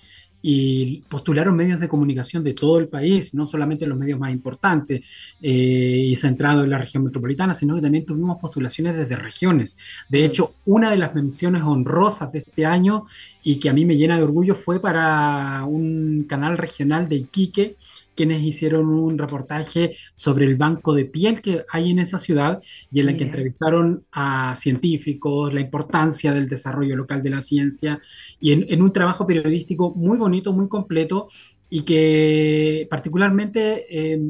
y 0.42 1.02
postularon 1.08 1.56
medios 1.56 1.80
de 1.80 1.88
comunicación 1.88 2.44
de 2.44 2.54
todo 2.54 2.78
el 2.78 2.88
país, 2.88 3.34
no 3.34 3.46
solamente 3.46 3.86
los 3.86 3.98
medios 3.98 4.18
más 4.18 4.32
importantes 4.32 5.04
eh, 5.40 5.50
y 5.50 6.14
centrados 6.16 6.64
en 6.64 6.70
la 6.70 6.78
región 6.78 7.04
metropolitana, 7.04 7.54
sino 7.54 7.74
que 7.74 7.82
también 7.82 8.06
tuvimos 8.06 8.38
postulaciones 8.38 8.96
desde 8.96 9.16
regiones. 9.16 9.76
De 10.08 10.24
hecho, 10.24 10.54
una 10.64 10.90
de 10.90 10.98
las 10.98 11.14
menciones 11.14 11.62
honrosas 11.62 12.30
de 12.32 12.40
este 12.40 12.64
año 12.64 13.06
y 13.42 13.58
que 13.58 13.68
a 13.68 13.72
mí 13.72 13.84
me 13.84 13.96
llena 13.96 14.16
de 14.16 14.24
orgullo 14.24 14.54
fue 14.54 14.80
para 14.80 15.64
un 15.64 16.24
canal 16.28 16.58
regional 16.58 17.08
de 17.08 17.16
Iquique 17.16 17.76
quienes 18.16 18.42
hicieron 18.42 18.88
un 18.88 19.18
reportaje 19.18 19.94
sobre 20.14 20.46
el 20.46 20.56
banco 20.56 20.94
de 20.94 21.04
piel 21.04 21.40
que 21.40 21.64
hay 21.70 21.90
en 21.90 22.00
esa 22.00 22.18
ciudad 22.18 22.60
y 22.90 23.00
en 23.00 23.06
la 23.06 23.16
que 23.16 23.24
entrevistaron 23.24 24.04
a 24.10 24.54
científicos, 24.56 25.52
la 25.54 25.60
importancia 25.60 26.32
del 26.32 26.48
desarrollo 26.48 26.96
local 26.96 27.22
de 27.22 27.30
la 27.30 27.42
ciencia 27.42 28.00
y 28.40 28.52
en, 28.52 28.82
un 28.82 28.92
trabajo 28.92 29.26
periodístico 29.26 29.94
muy 29.94 30.16
bonito, 30.16 30.52
muy 30.52 30.68
completo 30.68 31.28
y 31.68 31.82
que 31.82 32.86
particularmente 32.90 33.86
eh, 33.90 34.20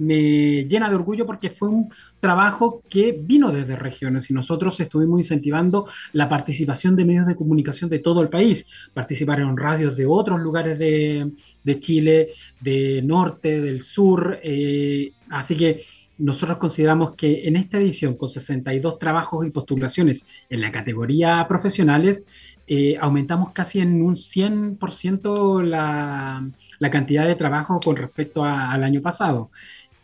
me 0.00 0.64
llena 0.64 0.88
de 0.88 0.96
orgullo 0.96 1.26
porque 1.26 1.50
fue 1.50 1.68
un 1.68 1.92
trabajo 2.18 2.82
que 2.88 3.12
vino 3.20 3.52
desde 3.52 3.76
regiones 3.76 4.30
y 4.30 4.34
nosotros 4.34 4.80
estuvimos 4.80 5.20
incentivando 5.20 5.86
la 6.12 6.28
participación 6.28 6.96
de 6.96 7.04
medios 7.04 7.26
de 7.26 7.36
comunicación 7.36 7.90
de 7.90 7.98
todo 7.98 8.22
el 8.22 8.28
país. 8.28 8.66
Participaron 8.94 9.56
radios 9.56 9.96
de 9.96 10.06
otros 10.06 10.40
lugares 10.40 10.78
de, 10.78 11.30
Chile, 11.78 12.30
de 12.60 13.02
norte, 13.02 13.60
del 13.60 13.82
sur. 13.82 14.40
Eh, 14.42 15.12
así 15.28 15.56
que 15.56 15.82
nosotros 16.18 16.58
consideramos 16.58 17.14
que 17.14 17.46
en 17.46 17.56
esta 17.56 17.78
edición, 17.78 18.14
con 18.14 18.28
62 18.28 18.98
trabajos 18.98 19.46
y 19.46 19.50
postulaciones 19.50 20.26
en 20.48 20.60
la 20.60 20.72
categoría 20.72 21.46
profesionales, 21.48 22.24
eh, 22.66 22.96
aumentamos 23.00 23.52
casi 23.52 23.80
en 23.80 24.00
un 24.02 24.14
100% 24.14 25.62
la, 25.62 26.48
la, 26.78 26.90
cantidad 26.90 27.26
de 27.26 27.34
trabajo 27.34 27.80
con 27.80 27.96
respecto 27.96 28.44
al 28.44 28.84
año 28.84 29.00
pasado 29.00 29.50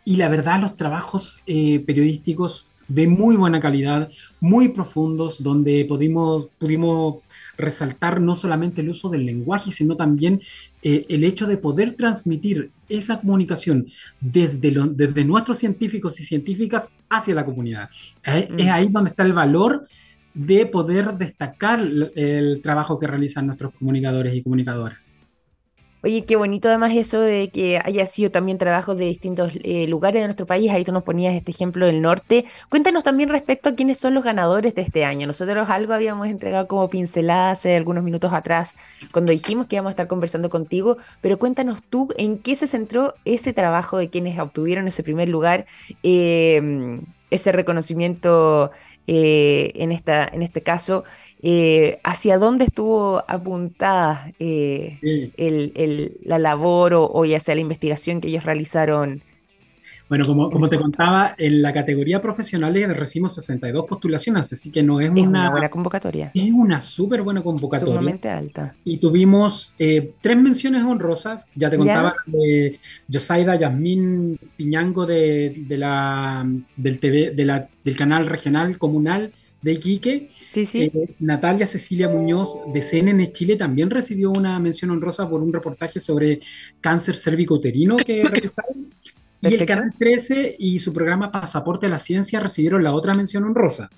y 0.07 0.15
la 0.15 0.29
verdad 0.29 0.61
los 0.61 0.77
trabajos 0.77 1.41
eh, 1.47 1.81
periodísticos 1.81 2.69
de 2.87 3.09
muy 3.09 3.35
buena 3.35 3.59
calidad, 3.59 4.09
muy 4.39 4.69
profundos, 4.69 5.43
donde 5.43 5.83
pudimos, 5.83 6.47
pudimos 6.57 7.17
resaltar 7.57 8.21
no 8.21 8.37
solamente 8.37 8.79
el 8.79 8.87
uso 8.87 9.09
del 9.09 9.25
lenguaje, 9.25 9.73
sino 9.73 9.97
también 9.97 10.39
eh, 10.81 11.05
el 11.09 11.25
hecho 11.25 11.45
de 11.45 11.57
poder 11.57 11.97
transmitir 11.97 12.71
esa 12.87 13.19
comunicación 13.19 13.87
desde, 14.21 14.73
desde 14.91 15.25
nuestros 15.25 15.57
científicos 15.57 16.17
y 16.21 16.23
científicas 16.23 16.87
hacia 17.09 17.35
la 17.35 17.43
comunidad. 17.43 17.89
Es 18.23 18.49
mm. 18.49 18.71
ahí 18.71 18.87
donde 18.87 19.09
está 19.09 19.23
el 19.23 19.33
valor 19.33 19.89
de 20.33 20.67
poder 20.67 21.15
destacar 21.15 21.81
el 22.15 22.61
trabajo 22.63 22.97
que 22.97 23.07
realizan 23.07 23.47
nuestros 23.47 23.73
comunicadores 23.73 24.33
y 24.33 24.41
comunicadoras. 24.41 25.11
Oye, 26.03 26.25
qué 26.25 26.35
bonito 26.35 26.67
además 26.69 26.91
eso 26.93 27.19
de 27.19 27.49
que 27.49 27.79
haya 27.83 28.05
sido 28.05 28.29
también 28.29 28.59
trabajo 28.59 28.93
de 28.93 29.05
distintos 29.05 29.51
eh, 29.63 29.87
lugares 29.87 30.21
de 30.21 30.27
nuestro 30.27 30.45
país. 30.45 30.71
Ahí 30.71 30.83
tú 30.85 30.91
nos 30.91 31.03
ponías 31.03 31.33
este 31.35 31.51
ejemplo 31.51 31.85
del 31.87 32.01
norte. 32.01 32.45
Cuéntanos 32.69 33.03
también 33.03 33.29
respecto 33.29 33.69
a 33.69 33.75
quiénes 33.75 33.97
son 33.97 34.13
los 34.13 34.23
ganadores 34.23 34.75
de 34.75 34.83
este 34.83 35.05
año. 35.05 35.25
Nosotros 35.25 35.69
algo 35.69 35.93
habíamos 35.93 36.27
entregado 36.27 36.67
como 36.67 36.89
pincelada 36.89 37.51
hace 37.51 37.75
algunos 37.75 38.03
minutos 38.03 38.31
atrás 38.31 38.75
cuando 39.11 39.31
dijimos 39.31 39.65
que 39.65 39.75
íbamos 39.75 39.89
a 39.89 39.91
estar 39.91 40.07
conversando 40.07 40.49
contigo, 40.51 40.97
pero 41.21 41.39
cuéntanos 41.39 41.81
tú 41.83 42.09
en 42.17 42.37
qué 42.37 42.55
se 42.55 42.67
centró 42.67 43.15
ese 43.25 43.53
trabajo 43.53 43.97
de 43.97 44.09
quienes 44.09 44.39
obtuvieron 44.39 44.87
ese 44.87 45.03
primer 45.03 45.29
lugar. 45.29 45.65
Eh, 46.03 47.01
ese 47.29 47.51
reconocimiento 47.51 48.71
eh, 49.07 49.71
en, 49.75 49.91
esta, 49.91 50.25
en 50.31 50.41
este 50.41 50.61
caso, 50.63 51.03
eh, 51.41 51.99
hacia 52.03 52.37
dónde 52.37 52.65
estuvo 52.65 53.23
apuntada 53.27 54.33
eh, 54.39 54.99
la 56.23 56.39
labor 56.39 56.93
o, 56.93 57.09
o, 57.11 57.25
ya 57.25 57.39
sea 57.39 57.55
la 57.55 57.61
investigación 57.61 58.21
que 58.21 58.27
ellos 58.27 58.43
realizaron 58.43 59.23
bueno, 60.09 60.25
como, 60.25 60.49
como 60.49 60.69
te 60.69 60.77
contaba, 60.77 61.35
en 61.37 61.61
la 61.61 61.73
categoría 61.73 62.21
profesional 62.21 62.73
recibimos 62.95 63.35
62 63.35 63.85
postulaciones, 63.85 64.53
así 64.53 64.71
que 64.71 64.83
no 64.83 65.01
es, 65.01 65.09
una, 65.09 65.49
buena 65.49 65.69
convocatoria. 65.69 66.31
Es 66.33 66.51
una 66.51 66.79
súper 66.79 67.21
buena 67.21 67.43
convocatoria. 67.43 67.93
Sumamente 67.93 68.29
alta. 68.29 68.75
Y 68.83 68.97
tuvimos 68.97 69.73
eh, 69.79 70.13
tres 70.21 70.37
menciones 70.37 70.83
honrosas. 70.83 71.47
Ya 71.55 71.69
te 71.69 71.77
contaba 71.77 72.15
de 72.25 72.79
Josaida 73.11 73.55
Yasmín 73.55 74.39
Piñango 74.55 75.05
de, 75.05 75.65
la, 75.69 76.47
del, 76.75 76.99
TV, 76.99 77.31
de 77.31 77.45
la, 77.45 77.69
del 77.83 77.95
canal 77.95 78.27
regional 78.27 78.77
comunal 78.77 79.31
de 79.61 79.73
Iquique. 79.73 80.29
Sí, 80.51 80.65
sí. 80.65 80.83
Eh, 80.83 81.15
Natalia 81.19 81.67
Cecilia 81.67 82.09
Muñoz 82.09 82.57
de 82.73 82.81
CNN 82.81 83.31
Chile 83.31 83.55
también 83.55 83.89
recibió 83.89 84.31
una 84.31 84.59
mención 84.59 84.91
honrosa 84.91 85.29
por 85.29 85.41
un 85.41 85.51
reportaje 85.51 85.99
sobre 85.99 86.39
cáncer 86.79 87.15
cervicouterino 87.15 87.97
que 87.97 88.23
realizaron. 88.29 88.86
Y 89.41 89.53
el 89.53 89.65
Canal 89.65 89.93
13 89.97 90.55
y 90.57 90.79
su 90.79 90.93
programa 90.93 91.31
Pasaporte 91.31 91.85
a 91.85 91.89
la 91.89 91.99
Ciencia 91.99 92.39
recibieron 92.39 92.83
la 92.83 92.93
otra 92.93 93.13
mención 93.13 93.43
honrosa. 93.43 93.89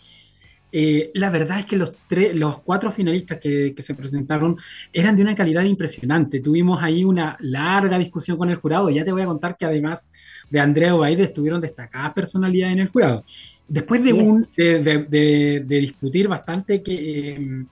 Eh, 0.72 1.10
la 1.16 1.32
verdad 1.32 1.60
es 1.60 1.66
que 1.66 1.78
los, 1.78 1.94
tres, 2.08 2.36
los 2.36 2.62
cuatro 2.62 2.92
finalistas 2.92 3.40
que, 3.40 3.74
se 3.80 3.96
presentaron 3.96 4.56
eran 4.94 5.16
de 5.16 5.24
una 5.24 5.36
calidad 5.36 5.64
impresionante. 5.64 6.40
Tuvimos 6.40 6.84
ahí 6.84 7.04
una 7.04 7.38
larga 7.40 7.98
discusión 7.98 8.38
con 8.38 8.50
el 8.50 8.58
jurado. 8.58 8.90
Ya 8.90 9.04
te 9.04 9.12
voy 9.12 9.24
a 9.24 9.26
contar 9.26 9.58
que 9.58 9.66
además 9.66 10.12
de 10.50 10.60
Andrea 10.60 10.96
Obaide 10.96 11.24
estuvieron 11.24 11.62
destacadas 11.62 12.14
personalidades 12.14 12.74
en 12.74 12.80
el 12.80 12.90
jurado. 12.90 13.24
Después 13.68 14.04
de, 14.04 14.14
un, 14.14 14.48
de, 14.56 15.66
discutir 15.68 16.28
bastante 16.28 16.84
que... 16.84 17.34
Em, 17.36 17.68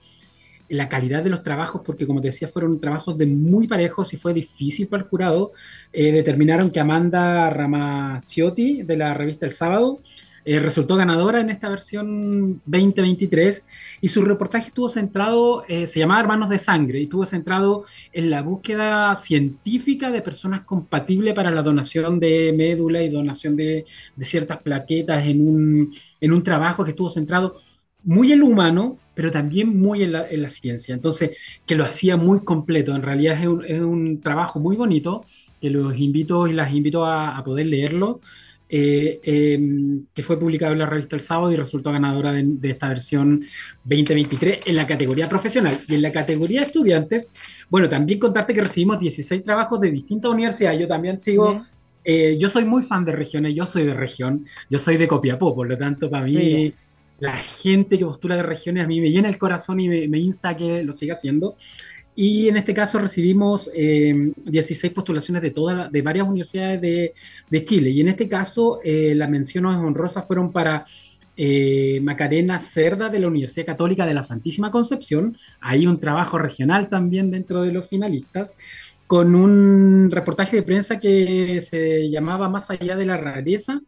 la 0.68 0.88
calidad 0.88 1.22
de 1.22 1.30
los 1.30 1.42
trabajos, 1.42 1.82
porque 1.84 2.06
como 2.06 2.20
te 2.20 2.28
decía, 2.28 2.48
fueron 2.48 2.80
trabajos 2.80 3.16
de 3.16 3.26
muy 3.26 3.66
parejos 3.66 4.12
y 4.12 4.16
fue 4.16 4.34
difícil 4.34 4.86
para 4.88 5.02
el 5.02 5.08
jurado. 5.08 5.50
Eh, 5.92 6.12
determinaron 6.12 6.70
que 6.70 6.80
Amanda 6.80 7.48
Ramaciotti, 7.50 8.82
de 8.82 8.96
la 8.96 9.14
revista 9.14 9.46
El 9.46 9.52
Sábado, 9.52 10.00
eh, 10.50 10.60
resultó 10.60 10.96
ganadora 10.96 11.40
en 11.40 11.50
esta 11.50 11.68
versión 11.68 12.62
2023 12.64 13.66
y 14.00 14.08
su 14.08 14.22
reportaje 14.22 14.68
estuvo 14.68 14.88
centrado, 14.88 15.64
eh, 15.68 15.86
se 15.86 15.98
llamaba 15.98 16.20
Hermanos 16.20 16.48
de 16.48 16.58
Sangre, 16.58 17.00
y 17.00 17.02
estuvo 17.02 17.26
centrado 17.26 17.84
en 18.14 18.30
la 18.30 18.40
búsqueda 18.40 19.14
científica 19.14 20.10
de 20.10 20.22
personas 20.22 20.62
compatibles 20.62 21.34
para 21.34 21.50
la 21.50 21.62
donación 21.62 22.18
de 22.18 22.54
médula 22.56 23.02
y 23.02 23.10
donación 23.10 23.56
de, 23.56 23.84
de 24.16 24.24
ciertas 24.24 24.62
plaquetas 24.62 25.26
en 25.26 25.46
un, 25.46 25.94
en 26.18 26.32
un 26.32 26.42
trabajo 26.42 26.82
que 26.82 26.92
estuvo 26.92 27.10
centrado 27.10 27.56
muy 28.04 28.32
en 28.32 28.38
lo 28.38 28.46
humano, 28.46 28.96
pero 29.18 29.32
también 29.32 29.76
muy 29.76 30.04
en 30.04 30.12
la, 30.12 30.28
en 30.30 30.42
la 30.42 30.48
ciencia. 30.48 30.94
Entonces, 30.94 31.36
que 31.66 31.74
lo 31.74 31.82
hacía 31.82 32.16
muy 32.16 32.44
completo. 32.44 32.94
En 32.94 33.02
realidad 33.02 33.36
es 33.40 33.48
un, 33.48 33.64
es 33.64 33.80
un, 33.80 34.20
trabajo 34.20 34.60
muy 34.60 34.76
bonito, 34.76 35.24
que 35.60 35.70
los 35.70 35.98
invito 35.98 36.46
y 36.46 36.52
las 36.52 36.72
invito 36.72 37.04
a, 37.04 37.36
a 37.36 37.42
poder 37.42 37.66
leerlo, 37.66 38.20
eh, 38.68 39.18
em, 39.24 40.04
que 40.14 40.22
fue 40.22 40.38
publicado 40.38 40.72
en 40.72 40.78
la 40.78 40.86
revista 40.86 41.16
El 41.16 41.22
Sábado 41.22 41.50
y 41.50 41.56
resultó 41.56 41.90
ganadora 41.90 42.32
de, 42.32 42.44
de, 42.44 42.70
esta 42.70 42.90
versión 42.90 43.44
2023 43.82 44.60
en 44.66 44.76
la 44.76 44.86
categoría 44.86 45.28
profesional. 45.28 45.80
Y 45.88 45.96
en 45.96 46.02
la 46.02 46.12
categoría 46.12 46.62
estudiantes, 46.62 47.32
bueno, 47.68 47.88
también 47.88 48.20
contarte 48.20 48.54
que 48.54 48.60
recibimos 48.60 49.00
16 49.00 49.42
trabajos 49.42 49.80
de 49.80 49.90
distintas 49.90 50.30
universidades. 50.30 50.78
Yo 50.78 50.86
también 50.86 51.20
sigo... 51.20 51.64
Eh, 52.04 52.38
yo 52.38 52.48
soy 52.48 52.64
muy 52.64 52.84
fan 52.84 53.04
de 53.04 53.10
regiones, 53.10 53.52
yo 53.52 53.66
soy 53.66 53.84
de 53.84 53.92
región, 53.92 54.46
yo 54.70 54.78
soy 54.78 54.96
de 54.96 55.08
Copiapó, 55.08 55.54
por 55.54 55.68
lo 55.68 55.76
tanto, 55.76 56.08
para 56.08 56.24
mí 56.24 56.72
la 57.18 57.36
gente 57.36 57.98
que 57.98 58.04
postula 58.04 58.36
de 58.36 58.42
regiones 58.42 58.84
a 58.84 58.86
mí 58.86 59.00
me 59.00 59.10
llena 59.10 59.28
el 59.28 59.38
corazón 59.38 59.80
y 59.80 59.88
me, 59.88 60.18
insta 60.18 60.50
a 60.50 60.56
que 60.56 60.82
lo 60.82 60.92
siga 60.92 61.14
haciendo. 61.14 61.56
Y 62.14 62.48
en 62.48 62.56
este 62.56 62.74
caso 62.74 62.98
recibimos 62.98 63.70
16 63.72 64.84
eh, 64.84 64.90
postulaciones 64.90 65.40
de, 65.40 65.50
toda, 65.50 65.88
de 65.88 66.02
varias 66.02 66.26
universidades 66.26 66.80
de, 66.80 67.14
de, 67.48 67.64
Chile. 67.64 67.90
Y 67.90 68.00
en 68.00 68.08
este 68.08 68.28
caso 68.28 68.80
eh, 68.82 69.14
las 69.14 69.30
menciones 69.30 69.76
honrosas 69.76 70.26
fueron 70.26 70.50
para 70.50 70.84
eh, 71.40 72.00
Macarena 72.02 72.58
Cerda 72.58 73.08
de 73.08 73.20
la 73.20 73.28
Universidad 73.28 73.66
Católica 73.66 74.04
de 74.04 74.12
la 74.12 74.24
Santísima 74.24 74.72
Concepción. 74.72 75.36
Hay 75.60 75.86
un 75.86 76.00
trabajo 76.00 76.36
regional 76.36 76.88
también 76.88 77.30
dentro 77.30 77.62
de 77.62 77.70
los 77.70 77.88
finalistas, 77.88 78.56
con 79.06 79.36
un 79.36 80.10
reportaje 80.10 80.56
de 80.56 80.64
prensa 80.64 80.98
que 80.98 81.60
se 81.60 82.10
llamaba 82.10 82.48
Más 82.48 82.72
allá 82.72 82.96
de 82.96 83.06
la 83.06 83.16
rareza, 83.16 83.80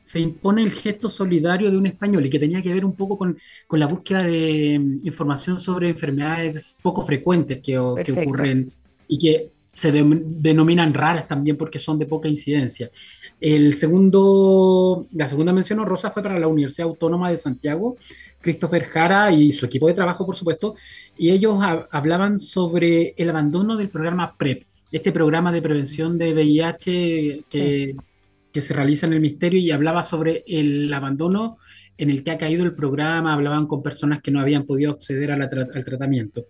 se 0.00 0.18
impone 0.18 0.62
el 0.62 0.72
gesto 0.72 1.08
solidario 1.08 1.70
de 1.70 1.76
un 1.76 1.86
español 1.86 2.26
y 2.26 2.30
que 2.30 2.38
tenía 2.38 2.62
que 2.62 2.72
ver 2.72 2.84
un 2.84 2.96
poco 2.96 3.16
con, 3.16 3.38
con 3.66 3.78
la 3.78 3.86
búsqueda 3.86 4.24
de 4.24 4.78
mm, 4.78 5.06
información 5.06 5.58
sobre 5.60 5.90
enfermedades 5.90 6.76
poco 6.82 7.04
frecuentes 7.04 7.58
que, 7.58 7.78
que 8.04 8.12
ocurren 8.12 8.72
y 9.06 9.18
que 9.18 9.50
se 9.72 9.92
denominan 9.92 10.92
raras 10.92 11.28
también 11.28 11.56
porque 11.56 11.78
son 11.78 11.98
de 11.98 12.06
poca 12.06 12.28
incidencia. 12.28 12.90
El 13.40 13.74
segundo, 13.74 15.06
la 15.12 15.28
segunda 15.28 15.52
mención 15.52 15.78
honrosa 15.78 16.10
fue 16.10 16.22
para 16.22 16.38
la 16.38 16.48
Universidad 16.48 16.88
Autónoma 16.88 17.30
de 17.30 17.36
Santiago, 17.36 17.96
Christopher 18.40 18.84
Jara 18.84 19.32
y 19.32 19.52
su 19.52 19.64
equipo 19.64 19.86
de 19.86 19.94
trabajo, 19.94 20.26
por 20.26 20.36
supuesto, 20.36 20.74
y 21.16 21.30
ellos 21.30 21.58
hablaban 21.90 22.38
sobre 22.38 23.14
el 23.16 23.30
abandono 23.30 23.76
del 23.76 23.88
programa 23.88 24.36
PrEP, 24.36 24.64
este 24.92 25.12
programa 25.12 25.52
de 25.52 25.62
prevención 25.62 26.18
de 26.18 26.34
VIH 26.34 27.44
que, 27.48 27.96
que 28.52 28.62
se 28.62 28.74
realiza 28.74 29.06
en 29.06 29.12
el 29.12 29.20
Ministerio 29.20 29.60
y 29.60 29.70
hablaba 29.70 30.04
sobre 30.04 30.44
el 30.46 30.92
abandono 30.92 31.56
en 31.96 32.10
el 32.10 32.24
que 32.24 32.30
ha 32.30 32.38
caído 32.38 32.64
el 32.64 32.74
programa, 32.74 33.34
hablaban 33.34 33.66
con 33.66 33.82
personas 33.82 34.22
que 34.22 34.30
no 34.30 34.40
habían 34.40 34.64
podido 34.64 34.92
acceder 34.92 35.32
al 35.32 35.84
tratamiento. 35.84 36.46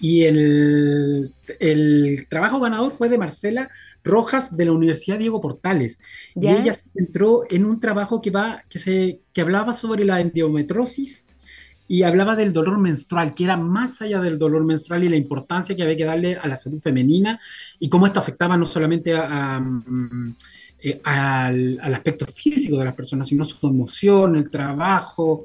Y 0.00 0.24
el, 0.24 1.32
el, 1.58 2.26
trabajo 2.28 2.60
ganador 2.60 2.92
fue 2.96 3.08
de 3.08 3.18
Marcela 3.18 3.68
Rojas 4.04 4.56
de 4.56 4.64
la 4.64 4.72
Universidad 4.72 5.18
Diego 5.18 5.40
Portales. 5.40 6.00
Y 6.34 6.48
ella 6.48 6.74
se 6.74 6.88
centró 6.92 7.42
en 7.50 7.64
un 7.64 7.80
trabajo 7.80 8.20
que, 8.20 8.30
va, 8.30 8.62
que, 8.68 8.78
se, 8.78 9.20
que 9.32 9.40
hablaba 9.40 9.74
sobre 9.74 10.04
la 10.04 10.20
endometrosis 10.20 11.24
y 11.88 12.02
hablaba 12.02 12.36
del 12.36 12.52
dolor 12.52 12.78
menstrual, 12.78 13.34
que 13.34 13.44
era 13.44 13.56
más 13.56 14.02
allá 14.02 14.20
del 14.20 14.38
dolor 14.38 14.64
menstrual 14.64 15.04
y 15.04 15.08
la 15.08 15.16
importancia 15.16 15.74
que 15.74 15.82
había 15.82 15.96
que 15.96 16.04
darle 16.04 16.36
a 16.36 16.46
la 16.46 16.56
salud 16.56 16.80
femenina 16.80 17.40
y 17.78 17.88
cómo 17.88 18.06
esto 18.06 18.20
afectaba 18.20 18.56
no 18.56 18.66
solamente 18.66 19.16
a, 19.16 19.58
mm, 19.58 20.36
eh, 20.82 21.00
al, 21.04 21.78
al, 21.82 21.94
aspecto 21.94 22.26
físico 22.26 22.78
de 22.78 22.84
las 22.84 22.94
personas, 22.94 23.28
sino 23.28 23.44
su 23.44 23.66
emoción, 23.66 24.36
el 24.36 24.48
trabajo, 24.50 25.44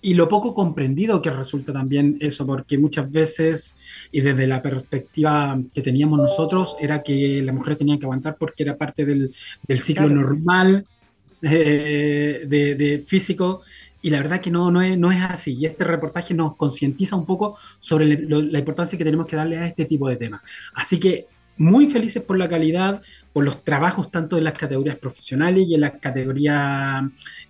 y 0.00 0.14
lo 0.14 0.28
poco 0.28 0.54
comprendido 0.54 1.20
que 1.20 1.30
resulta 1.30 1.72
también 1.72 2.16
eso, 2.20 2.46
porque 2.46 2.78
muchas 2.78 3.10
veces, 3.10 3.76
y 4.12 4.20
desde 4.20 4.46
la 4.46 4.62
perspectiva 4.62 5.58
que 5.74 5.82
teníamos 5.82 6.18
nosotros, 6.20 6.76
era 6.80 7.02
que 7.02 7.42
las 7.42 7.54
mujeres 7.54 7.78
tenían 7.78 7.98
que 7.98 8.06
aguantar 8.06 8.36
porque 8.38 8.62
era 8.62 8.76
parte 8.76 9.04
del, 9.04 9.34
del 9.66 9.80
ciclo 9.80 10.08
normal 10.08 10.86
eh, 11.42 12.44
de, 12.46 12.74
de, 12.76 13.00
físico, 13.00 13.62
y 14.00 14.10
la 14.10 14.18
verdad 14.18 14.40
que 14.40 14.52
no, 14.52 14.70
no, 14.70 14.80
es, 14.80 14.96
no 14.96 15.10
es 15.10 15.20
así. 15.20 15.54
Y 15.54 15.66
este 15.66 15.82
reportaje 15.82 16.32
nos 16.32 16.54
concientiza 16.54 17.16
un 17.16 17.26
poco 17.26 17.58
sobre 17.80 18.06
la 18.06 18.58
importancia 18.60 18.96
que 18.96 19.04
tenemos 19.04 19.26
que 19.26 19.34
darle 19.34 19.58
a 19.58 19.66
este 19.66 19.86
tipo 19.86 20.08
de 20.08 20.14
temas. 20.14 20.40
Así 20.74 21.00
que 21.00 21.26
muy 21.58 21.90
felices 21.90 22.22
por 22.22 22.38
la 22.38 22.48
calidad, 22.48 23.02
por 23.32 23.44
los 23.44 23.62
trabajos 23.64 24.10
tanto 24.10 24.38
en 24.38 24.44
las 24.44 24.54
categorías 24.54 24.96
profesionales 24.96 25.66
y 25.66 25.74
en 25.74 25.82
las 25.82 25.92
categorías 26.00 27.04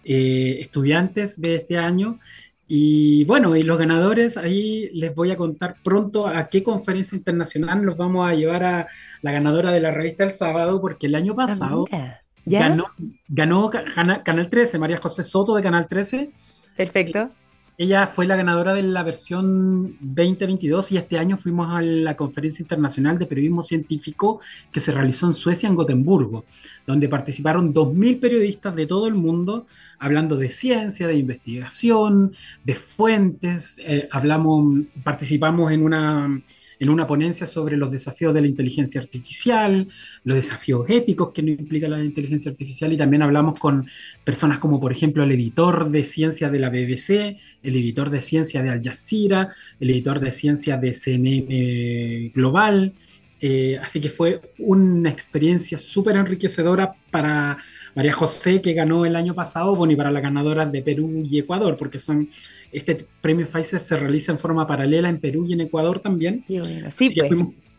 eh, 0.05 0.59
estudiantes 0.61 1.41
de 1.41 1.57
este 1.57 1.79
año. 1.79 2.19
Y 2.67 3.25
bueno, 3.25 3.57
y 3.57 3.63
los 3.63 3.79
ganadores, 3.79 4.37
ahí 4.37 4.91
les 4.93 5.15
voy 5.15 5.31
a 5.31 5.37
contar 5.37 5.77
pronto 5.83 6.27
a 6.27 6.49
qué 6.49 6.63
conferencia 6.63 7.17
internacional 7.17 7.83
los 7.83 7.97
vamos 7.97 8.29
a 8.29 8.35
llevar 8.35 8.63
a 8.63 8.89
la 9.23 9.33
ganadora 9.33 9.73
de 9.73 9.81
la 9.81 9.91
revista 9.91 10.25
el 10.25 10.33
sábado, 10.33 10.81
porque 10.81 11.07
el 11.07 11.15
año 11.15 11.35
pasado 11.35 11.87
ganó, 12.45 12.87
ganó 13.29 13.71
Canal 13.71 14.51
13, 14.51 14.79
María 14.79 14.99
José 14.99 15.23
Soto 15.23 15.55
de 15.55 15.63
Canal 15.63 15.89
13. 15.89 16.31
Perfecto. 16.77 17.31
Ella 17.81 18.09
fue 18.09 18.27
la 18.27 18.35
ganadora 18.35 18.75
de 18.75 18.83
la 18.83 19.05
versión 19.05 19.97
2022 20.01 20.91
y 20.91 20.97
este 20.97 21.17
año 21.17 21.37
fuimos 21.37 21.71
a 21.71 21.81
la 21.81 22.17
Conferencia 22.17 22.61
Internacional 22.61 23.21
de 23.21 23.27
Periodismo 23.27 23.63
Científico 23.63 24.41
que 24.73 24.81
se 24.81 24.91
realizó 24.91 25.29
en 25.29 25.33
Suecia, 25.33 25.69
en 25.69 25.77
Gotemburgo, 25.77 26.45
donde 26.89 27.09
participaron 27.09 27.73
2.000 27.73 28.19
periodistas 28.19 28.75
de 28.75 28.87
todo 28.87 29.07
el 29.07 29.15
mundo 29.15 29.69
hablando 30.01 30.37
de 30.37 30.51
ciencia, 30.51 31.07
de 31.07 31.15
investigación, 31.15 32.33
de 32.65 32.75
fuentes. 32.75 33.79
Eh, 33.85 34.09
hablamos, 34.11 34.87
participamos 35.05 35.71
en 35.71 35.85
una 35.85 36.43
en 36.81 36.91
una 36.91 37.07
ponencia 37.07 37.47
sobre 37.47 37.77
los 37.77 37.91
desafíos 37.91 38.35
de 38.35 38.41
la 38.41 38.47
inteligencia 38.47 39.01
artificial, 39.01 39.89
los 40.25 40.37
desafíos 40.37 40.89
éticos 40.89 41.31
que 41.33 41.41
implica 41.43 41.89
la 41.89 42.03
inteligencia 42.03 42.51
artificial 42.51 42.93
y 42.93 42.97
también 42.97 43.23
hablamos 43.23 43.59
con 43.59 43.89
personas 44.25 44.59
como 44.59 44.81
por 44.81 44.93
ejemplo 44.93 45.23
el 45.23 45.33
editor 45.33 45.91
de 45.91 46.05
ciencia 46.05 46.51
de 46.51 46.59
la 46.59 46.71
BBC, 46.71 47.39
el 47.63 47.77
editor 47.77 48.11
de 48.11 48.21
ciencia 48.21 48.63
de 48.63 48.71
Al 48.71 48.83
Jazeera, 48.83 49.51
el 49.81 49.91
editor 49.91 50.21
de 50.21 50.33
ciencia 50.33 50.77
de 50.77 50.95
CNN 50.95 52.33
Global. 52.35 52.93
Eh, 53.41 53.79
así 53.81 54.01
que 54.01 54.11
fue 54.11 54.41
una 54.59 55.11
experiencia 55.11 55.79
súper 55.79 56.17
enriquecedora 56.17 56.95
para 57.11 57.59
María 57.95 58.13
José, 58.13 58.61
que 58.63 58.73
ganó 58.75 59.05
el 59.07 59.17
año 59.17 59.35
pasado, 59.35 59.75
bueno, 59.77 59.93
y 59.93 59.97
para 59.97 60.11
las 60.11 60.23
ganadoras 60.23 60.71
de 60.71 60.83
Perú 60.83 61.25
y 61.29 61.39
Ecuador, 61.39 61.77
porque 61.77 61.99
son 61.99 62.29
este 62.73 63.07
premio 63.21 63.47
Pfizer 63.47 63.81
se 63.81 63.97
realiza 63.97 64.33
en 64.33 64.39
forma 64.39 64.67
paralela 64.67 65.09
en 65.09 65.19
Perú 65.19 65.45
y 65.47 65.55
en 65.55 65.63
Ecuador 65.63 66.01
también. 66.01 66.45
sí, 66.91 67.11
pues. 67.11 67.29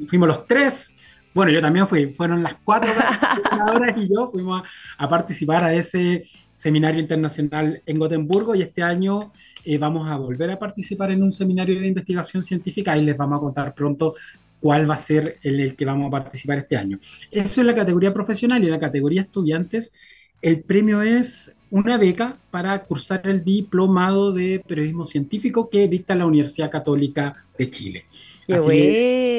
fuimos, 0.08 0.28
los 0.28 0.45
tres. 0.48 0.93
Bueno, 1.34 1.52
yo 1.52 1.62
también 1.62 1.88
fui, 1.88 2.12
fueron 2.12 2.41
las 2.41 2.56
cuatro 2.63 2.91
ganadoras 3.52 3.95
y 3.98 4.10
yo 4.12 4.30
fuimos 4.32 4.63
a, 4.98 5.08
participar 5.08 5.63
a 5.63 5.74
ese 5.74 6.24
seminario 6.56 7.00
internacional 7.00 7.82
en 7.86 8.00
Gotemburgo 8.00 8.56
y 8.56 8.63
este 8.63 8.82
año 8.82 9.32
eh, 9.63 9.78
vamos 9.78 10.10
a 10.10 10.17
volver 10.17 10.50
a 10.50 10.60
participar 10.60 11.12
en 11.12 11.22
un 11.22 11.32
seminario 11.32 11.80
de 11.80 11.88
investigación 11.88 12.41
científica 12.41 12.98
y 12.98 13.06
les 13.06 13.15
vamos 13.15 13.38
a 13.38 13.41
contar 13.41 13.76
pronto 13.76 14.15
cuál 14.60 14.89
va 14.89 14.95
a 14.95 15.00
ser 15.00 15.38
el, 15.43 15.60
el 15.60 15.76
que 15.76 15.86
vamos 15.86 16.08
a 16.08 16.12
participar 16.12 16.60
este 16.60 16.78
año. 16.78 17.00
Eso 17.32 17.62
es 17.62 17.67
la 17.67 17.76
categoría 17.76 18.13
profesional 18.13 18.62
y 18.62 18.65
en 18.65 18.72
la 18.72 18.80
categoría 18.80 19.22
estudiantes 19.22 19.93
el 20.41 20.62
premio 20.62 21.02
es 21.02 21.56
una 21.69 21.98
beca 21.98 22.38
para 22.50 22.82
cursar 22.84 23.22
el 23.26 23.43
diplomado 23.43 24.32
de 24.32 24.63
periodismo 24.65 25.06
científico 25.06 25.69
que 25.69 25.88
dicta 25.88 26.15
la 26.15 26.26
Universidad 26.26 26.72
Católica 26.72 27.45
de 27.58 27.69
Chile. 27.69 28.06
Qué 28.48 28.58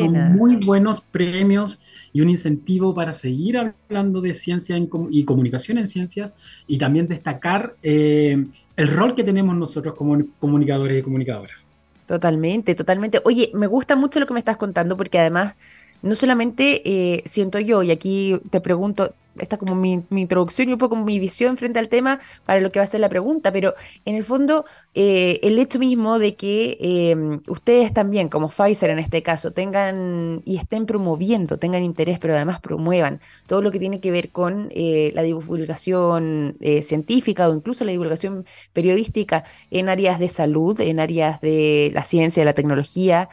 son 0.00 0.36
muy 0.36 0.56
buenos 0.56 1.00
premios 1.00 1.80
y 2.12 2.20
un 2.20 2.30
incentivo 2.30 2.94
para 2.94 3.12
seguir 3.12 3.58
hablando 3.58 4.20
de 4.20 4.34
ciencia 4.34 4.76
y 5.10 5.24
comunicación 5.24 5.78
en 5.78 5.88
ciencias 5.88 6.32
y 6.68 6.78
también 6.78 7.08
destacar 7.08 7.74
eh, 7.82 8.44
el 8.76 8.88
rol 8.88 9.16
que 9.16 9.24
tenemos 9.24 9.56
nosotros 9.56 9.94
como 9.96 10.16
comunicadores 10.38 11.00
y 11.00 11.02
comunicadoras. 11.02 11.69
Totalmente, 12.10 12.74
totalmente. 12.74 13.20
Oye, 13.24 13.52
me 13.54 13.68
gusta 13.68 13.94
mucho 13.94 14.18
lo 14.18 14.26
que 14.26 14.34
me 14.34 14.40
estás 14.40 14.56
contando 14.56 14.96
porque 14.96 15.20
además 15.20 15.54
no 16.02 16.16
solamente 16.16 16.82
eh, 16.84 17.22
siento 17.24 17.60
yo, 17.60 17.84
y 17.84 17.92
aquí 17.92 18.40
te 18.50 18.60
pregunto, 18.60 19.14
esta 19.38 19.56
como 19.56 19.74
mi, 19.74 20.04
introducción 20.10 20.68
y 20.68 20.72
un 20.72 20.78
poco 20.78 20.96
mi 20.96 21.18
visión 21.18 21.56
frente 21.56 21.78
al 21.78 21.88
tema 21.88 22.20
para 22.44 22.60
lo 22.60 22.70
que 22.72 22.78
va 22.78 22.84
a 22.84 22.88
ser 22.88 23.00
la 23.00 23.08
pregunta, 23.08 23.52
pero 23.52 23.74
en 24.04 24.16
el 24.16 24.24
fondo 24.24 24.64
eh, 24.94 25.38
el 25.42 25.58
hecho 25.58 25.78
mismo 25.78 26.18
de 26.18 26.34
que 26.34 26.76
em, 26.80 27.40
ustedes 27.48 27.92
también, 27.92 28.28
como 28.28 28.48
Pfizer 28.48 28.90
en 28.90 28.98
este 28.98 29.22
caso, 29.22 29.52
tengan 29.52 30.42
y 30.44 30.56
estén 30.56 30.86
promoviendo, 30.86 31.58
tengan 31.58 31.84
interés, 31.84 32.18
pero 32.18 32.34
además 32.34 32.60
promuevan 32.60 33.20
todo 33.46 33.62
lo 33.62 33.70
que 33.70 33.78
tiene 33.78 34.00
que 34.00 34.10
ver 34.10 34.30
con 34.30 34.68
eh, 34.72 35.12
la 35.14 35.22
divulgación 35.22 36.56
eh, 36.60 36.82
científica 36.82 37.48
o 37.48 37.54
incluso 37.54 37.84
la 37.84 37.92
divulgación 37.92 38.46
periodística 38.72 39.44
en 39.70 39.88
áreas 39.88 40.18
de 40.18 40.28
salud, 40.28 40.80
en 40.80 41.00
áreas 41.00 41.40
de 41.40 41.90
la 41.94 42.04
ciencia, 42.04 42.40
de 42.40 42.46
la 42.46 42.54
tecnología, 42.54 43.28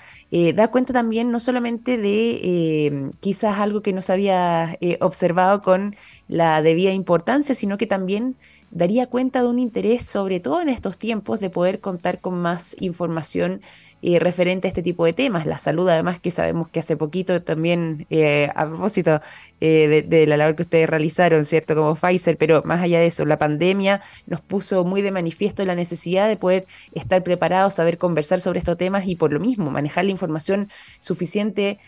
da 0.56 0.68
cuenta 0.68 0.92
también 0.92 1.32
no 1.32 1.40
solamente 1.40 1.98
de 1.98 2.86
em, 2.88 3.12
quizás 3.22 3.60
algo 3.60 3.82
que 3.82 3.94
no 3.94 4.02
se 4.02 4.12
había 4.14 4.78
observado 5.00 5.62
con 5.62 5.87
la 6.28 6.62
debida 6.62 6.92
importancia, 6.92 7.56
sino 7.56 7.78
que 7.78 7.88
también 7.88 8.36
daría 8.72 9.08
cuenta 9.08 9.42
de 9.42 9.48
un 9.48 9.60
interés, 9.60 10.04
sobre 10.04 10.40
todo 10.40 10.62
en 10.62 10.70
estos 10.70 10.98
tiempos, 10.98 11.40
de 11.40 11.50
poder 11.50 11.80
contar 11.80 12.20
con 12.20 12.40
más 12.40 12.76
información 12.80 13.62
eh, 14.04 14.20
referente 14.20 14.68
a 14.68 14.70
este 14.70 14.84
tipo 14.84 15.06
de 15.06 15.14
temas. 15.14 15.48
La 15.48 15.58
salud, 15.58 15.90
además, 15.90 16.20
que 16.20 16.30
sabemos 16.30 16.70
que 16.70 16.80
hace 16.80 16.96
poquito 16.96 17.42
también, 17.42 18.06
eh, 18.12 18.50
a 18.56 18.68
propósito 18.68 19.22
eh, 19.60 20.06
de, 20.08 20.28
la 20.28 20.38
labor 20.38 20.56
que 20.56 20.62
ustedes 20.64 20.88
realizaron, 20.88 21.46
¿cierto? 21.46 21.76
Como 21.76 21.96
Pfizer, 21.96 22.38
pero 22.38 22.62
más 22.64 22.82
allá 22.82 23.00
de 23.00 23.08
eso, 23.08 23.26
la 23.26 23.40
pandemia 23.40 24.02
nos 24.28 24.42
puso 24.42 24.86
muy 24.86 25.02
de 25.02 25.12
manifiesto 25.12 25.66
la 25.66 25.74
necesidad 25.74 26.28
de 26.28 26.38
poder 26.38 26.68
estar 26.94 27.24
preparados, 27.24 27.74
saber 27.74 27.98
conversar 27.98 28.40
sobre 28.40 28.60
estos 28.60 28.78
temas 28.78 29.08
y 29.08 29.16
por 29.16 29.34
lo 29.34 29.40
mismo, 29.40 29.72
manejar 29.72 30.06
la 30.06 30.12
información 30.12 30.70
suficiente 31.00 31.80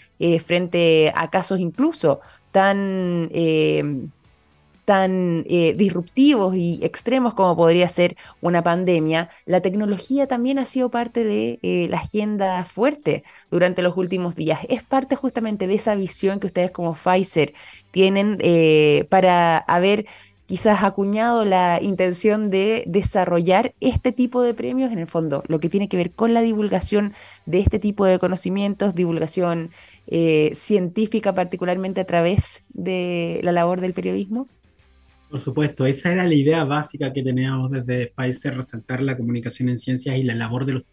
frente 0.43 1.13
a 1.15 1.29
casos 1.29 1.59
incluso 1.59 2.19
tan 2.51 3.29
tan 4.89 5.45
eh, 5.47 5.75
disruptivos 5.77 6.55
y 6.55 6.79
extremos 6.81 7.35
como 7.35 7.55
podría 7.55 7.87
ser 7.87 8.17
una 8.41 8.63
pandemia, 8.63 9.29
la 9.45 9.61
tecnología 9.61 10.25
también 10.25 10.57
ha 10.57 10.65
sido 10.65 10.89
parte 10.89 11.23
de 11.23 11.59
eh, 11.61 11.85
la 11.91 11.97
agenda 11.97 12.65
fuerte 12.65 13.23
durante 13.51 13.83
los 13.83 13.95
últimos 13.97 14.35
días. 14.35 14.61
Es 14.67 14.81
parte 14.81 15.15
justamente 15.15 15.67
de 15.67 15.75
esa 15.75 15.93
visión 15.93 16.39
que 16.39 16.47
ustedes 16.47 16.71
como 16.71 16.95
Pfizer 16.95 17.53
tienen 17.91 18.39
eh, 18.41 19.05
para 19.11 19.59
haber 19.59 20.07
quizás 20.49 20.83
acuñado 20.83 21.45
la 21.45 21.79
intención 21.79 22.49
de 22.49 22.83
desarrollar 22.87 23.75
este 23.81 24.11
tipo 24.11 24.41
de 24.41 24.55
premios, 24.55 24.91
en 24.91 24.97
el 24.97 25.05
fondo, 25.05 25.43
lo 25.47 25.59
que 25.59 25.69
tiene 25.69 25.87
que 25.87 25.95
ver 25.95 26.09
con 26.09 26.33
la 26.33 26.41
divulgación 26.41 27.13
de 27.45 27.59
este 27.59 27.77
tipo 27.77 28.03
de 28.03 28.17
conocimientos, 28.17 28.95
divulgación 28.95 29.69
eh, 30.07 30.49
científica 30.55 31.35
particularmente 31.35 32.01
a 32.01 32.05
través 32.05 32.63
de 32.69 33.41
la 33.43 33.51
labor 33.51 33.79
del 33.79 33.93
periodismo? 33.93 34.47
Por 35.29 35.39
supuesto, 35.39 35.85
esa 35.85 36.11
era 36.11 36.23
la 36.25 36.33
idea 36.33 36.63
básica 36.63 37.13
que 37.13 37.21
teníamos 37.21 37.69
desde 37.69 38.07
Pfizer, 38.07 38.57
resaltar 38.57 39.03
la 39.03 39.15
comunicación 39.15 39.69
en 39.69 39.77
ciencias 39.77 40.17
y 40.17 40.23
la 40.23 40.33
labor 40.33 40.65
de 40.65 40.73
los, 40.73 40.85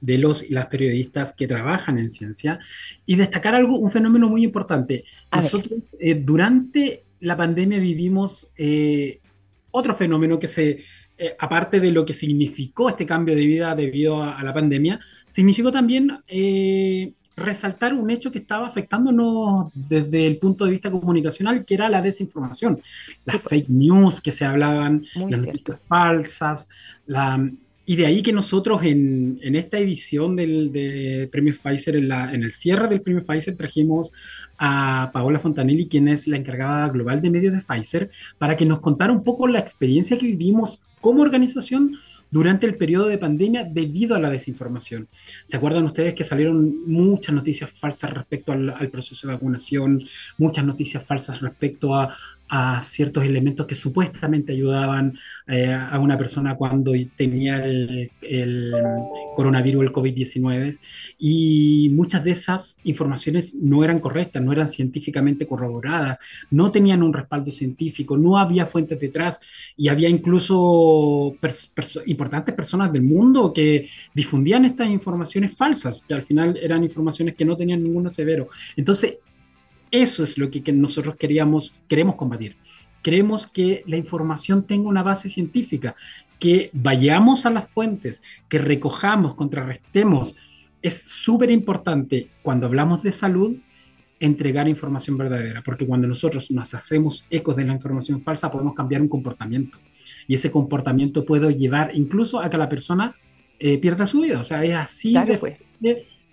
de 0.00 0.18
los 0.18 0.42
y 0.42 0.52
las 0.52 0.66
periodistas 0.66 1.32
que 1.32 1.46
trabajan 1.46 2.00
en 2.00 2.10
ciencia 2.10 2.58
y 3.06 3.14
destacar 3.14 3.54
algo, 3.54 3.78
un 3.78 3.92
fenómeno 3.92 4.28
muy 4.28 4.42
importante. 4.42 5.04
Nosotros 5.30 5.78
eh, 6.00 6.16
durante 6.16 7.05
la 7.20 7.36
pandemia 7.36 7.78
vivimos 7.78 8.52
eh, 8.56 9.20
otro 9.70 9.94
fenómeno 9.94 10.38
que 10.38 10.48
se, 10.48 10.82
eh, 11.18 11.36
aparte 11.38 11.80
de 11.80 11.90
lo 11.90 12.04
que 12.04 12.14
significó 12.14 12.88
este 12.88 13.06
cambio 13.06 13.34
de 13.34 13.46
vida 13.46 13.74
debido 13.74 14.22
a, 14.22 14.42
la 14.42 14.52
pandemia, 14.52 15.00
significó 15.28 15.70
también 15.70 16.18
resaltar 17.36 17.92
un 17.92 18.08
hecho 18.10 18.30
que 18.32 18.38
estaba 18.38 18.66
afectándonos 18.66 19.70
desde 19.74 20.26
el 20.26 20.38
punto 20.38 20.64
de 20.64 20.70
vista 20.70 20.90
comunicacional, 20.90 21.64
que 21.64 21.74
era 21.74 21.88
la 21.88 22.00
desinformación, 22.00 22.80
las 23.26 23.42
fake 23.42 23.68
news 23.68 24.22
que 24.22 24.32
se 24.32 24.46
hablaban, 24.46 25.04
las 25.28 25.46
noticias 25.46 25.78
falsas, 25.86 26.68
la, 27.04 27.38
y 27.88 27.94
de 27.94 28.04
ahí 28.04 28.20
que 28.20 28.32
nosotros 28.32 28.82
en, 28.82 29.38
en 29.42 29.54
esta 29.54 29.78
edición 29.78 30.34
del 30.34 30.72
de 30.72 31.28
premio 31.30 31.54
Pfizer, 31.54 31.94
en, 31.94 32.08
la, 32.08 32.34
en, 32.34 32.42
el 32.42 32.52
cierre 32.52 32.88
del 32.88 33.00
premio 33.00 33.24
Pfizer, 33.24 33.56
trajimos 33.56 34.12
a 34.58 35.10
Paola 35.12 35.38
Fontanelli, 35.38 35.86
quien 35.86 36.08
es 36.08 36.26
la 36.26 36.36
encargada 36.36 36.88
global 36.88 37.20
de 37.20 37.30
medios 37.30 37.54
de 37.54 37.60
Pfizer, 37.60 38.10
para 38.38 38.56
que 38.56 38.66
nos 38.66 38.80
contara 38.80 39.12
un 39.12 39.22
poco 39.22 39.46
la 39.46 39.60
experiencia 39.60 40.18
que 40.18 40.26
vivimos 40.26 40.80
como 41.00 41.22
organización 41.22 41.94
durante 42.28 42.66
el 42.66 42.74
periodo 42.76 43.06
de 43.06 43.18
pandemia 43.18 43.62
debido 43.62 44.16
a 44.16 44.18
la 44.18 44.30
desinformación. 44.30 45.06
¿Se 45.44 45.56
acuerdan 45.56 45.84
ustedes 45.84 46.14
que 46.14 46.24
salieron 46.24 46.84
muchas 46.86 47.36
noticias 47.36 47.70
falsas 47.70 48.12
respecto 48.12 48.50
al, 48.50 48.70
al 48.70 48.88
proceso 48.88 49.28
de 49.28 49.34
vacunación, 49.34 50.02
muchas 50.38 50.64
noticias 50.64 51.04
falsas 51.04 51.40
respecto 51.40 51.94
a, 51.94 52.12
a 52.48 52.80
ciertos 52.82 53.24
elementos 53.24 53.66
que 53.66 53.74
supuestamente 53.74 54.52
ayudaban 54.52 55.18
eh, 55.46 55.72
a 55.72 55.98
una 55.98 56.16
persona 56.16 56.56
cuando 56.56 56.92
tenía 57.16 57.64
el, 57.64 58.10
el 58.22 58.74
coronavirus, 59.34 59.84
el 59.84 59.92
COVID-19, 59.92 60.78
y 61.18 61.90
muchas 61.92 62.24
de 62.24 62.30
esas 62.30 62.78
informaciones 62.84 63.54
no 63.54 63.84
eran 63.84 63.98
correctas, 63.98 64.42
no 64.42 64.52
eran 64.52 64.68
científicamente 64.68 65.46
corroboradas, 65.46 66.18
no 66.50 66.70
tenían 66.70 67.02
un 67.02 67.12
respaldo 67.12 67.50
científico, 67.50 68.16
no 68.16 68.38
había 68.38 68.66
fuentes 68.66 68.98
detrás 68.98 69.40
y 69.76 69.88
había 69.88 70.08
incluso 70.08 71.36
importantes 72.06 72.54
personas 72.54 72.92
del 72.92 73.02
mundo 73.02 73.52
que 73.52 73.88
difundían 74.14 74.64
estas 74.64 74.88
informaciones 74.88 75.56
falsas, 75.56 76.02
que 76.06 76.14
al 76.14 76.22
final 76.22 76.58
eran 76.62 76.84
informaciones 76.84 77.34
que 77.34 77.44
no 77.44 77.56
tenían 77.56 77.82
ningún 77.82 78.10
severo. 78.10 78.48
Entonces, 78.76 79.18
eso 79.90 80.22
es 80.24 80.38
lo 80.38 80.50
que, 80.50 80.62
nosotros 80.72 81.16
queríamos, 81.16 81.74
queremos 81.88 82.16
combatir. 82.16 82.56
Queremos 83.02 83.46
que 83.46 83.84
la 83.86 83.96
información 83.96 84.66
tenga 84.66 84.88
una 84.88 85.02
base 85.02 85.28
científica, 85.28 85.94
que 86.38 86.70
vayamos 86.72 87.46
a 87.46 87.50
las 87.50 87.70
fuentes, 87.70 88.22
que 88.48 88.58
recojamos, 88.58 89.34
contrarrestemos. 89.34 90.36
Es 90.82 91.02
súper 91.02 91.50
importante 91.50 92.30
cuando 92.42 92.66
hablamos 92.66 93.02
de 93.02 93.12
salud 93.12 93.56
entregar 94.18 94.66
información 94.66 95.16
verdadera, 95.18 95.62
porque 95.62 95.86
cuando 95.86 96.08
nosotros 96.08 96.50
nos 96.50 96.72
hacemos 96.74 97.26
ecos 97.30 97.54
de 97.56 97.64
la 97.64 97.74
información 97.74 98.22
falsa 98.22 98.50
podemos 98.50 98.74
cambiar 98.74 99.02
un 99.02 99.08
comportamiento 99.08 99.78
y 100.26 100.34
ese 100.34 100.50
comportamiento 100.50 101.24
puede 101.24 101.54
llevar 101.54 101.90
incluso 101.94 102.40
a 102.40 102.48
que 102.48 102.56
la 102.56 102.68
persona 102.68 103.14
eh, 103.58 103.78
pierda 103.78 104.06
su 104.06 104.20
vida. 104.20 104.40
O 104.40 104.44
sea, 104.44 104.64
es 104.64 104.74
así 104.74 105.12
de 105.12 105.38
pues. 105.38 105.58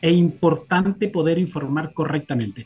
e 0.01 0.11
importante 0.11 1.09
poder 1.09 1.37
informar 1.37 1.93
correctamente 1.93 2.65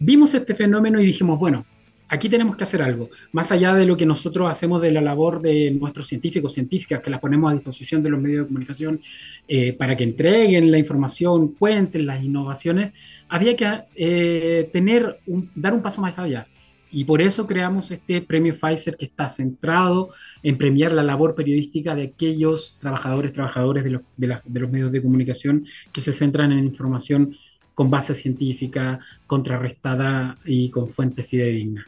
vimos 0.00 0.34
este 0.34 0.54
fenómeno 0.54 1.00
y 1.00 1.06
dijimos, 1.06 1.38
bueno, 1.38 1.64
aquí 2.08 2.28
tenemos 2.28 2.56
que 2.56 2.64
hacer 2.64 2.82
algo, 2.82 3.08
más 3.30 3.52
allá 3.52 3.74
de 3.74 3.86
lo 3.86 3.96
que 3.96 4.04
nosotros 4.04 4.50
hacemos 4.50 4.82
de 4.82 4.90
la 4.90 5.00
labor 5.00 5.40
de 5.40 5.70
nuestros 5.70 6.08
científicos, 6.08 6.52
científicas, 6.52 7.00
que 7.00 7.10
las 7.10 7.20
ponemos 7.20 7.50
a 7.50 7.54
disposición 7.54 8.02
de 8.02 8.10
los 8.10 8.20
medios 8.20 8.42
de 8.42 8.48
comunicación 8.48 9.00
eh, 9.46 9.72
para 9.74 9.96
que 9.96 10.04
entreguen 10.04 10.70
la 10.72 10.78
información, 10.78 11.54
cuenten 11.54 12.06
las 12.06 12.22
innovaciones, 12.22 12.92
había 13.28 13.54
que 13.54 13.68
eh, 13.94 14.68
tener 14.72 15.20
dar 15.54 15.72
un 15.72 15.82
paso 15.82 16.00
más 16.00 16.18
allá. 16.18 16.48
Y 16.92 17.04
por 17.04 17.22
eso 17.22 17.46
creamos 17.46 17.92
este 17.92 18.20
premio 18.20 18.52
Pfizer 18.52 18.96
que 18.96 19.04
está 19.04 19.28
centrado 19.28 20.10
en 20.42 20.58
premiar 20.58 20.90
la 20.90 21.04
labor 21.04 21.36
periodística 21.36 21.94
de 21.94 22.02
aquellos 22.02 22.78
trabajadores, 22.80 23.32
trabajadores 23.32 23.84
de 23.84 23.90
los, 23.90 24.02
de 24.16 24.60
los 24.60 24.70
medios 24.72 24.90
de 24.90 25.00
comunicación 25.00 25.64
que 25.92 26.00
se 26.00 26.12
centran 26.12 26.50
en 26.50 26.64
información 26.64 27.32
con 27.74 27.90
base 27.90 28.14
científica, 28.14 29.00
contrarrestada 29.26 30.36
y 30.44 30.70
con 30.70 30.88
fuentes 30.88 31.26
fidedignas. 31.26 31.86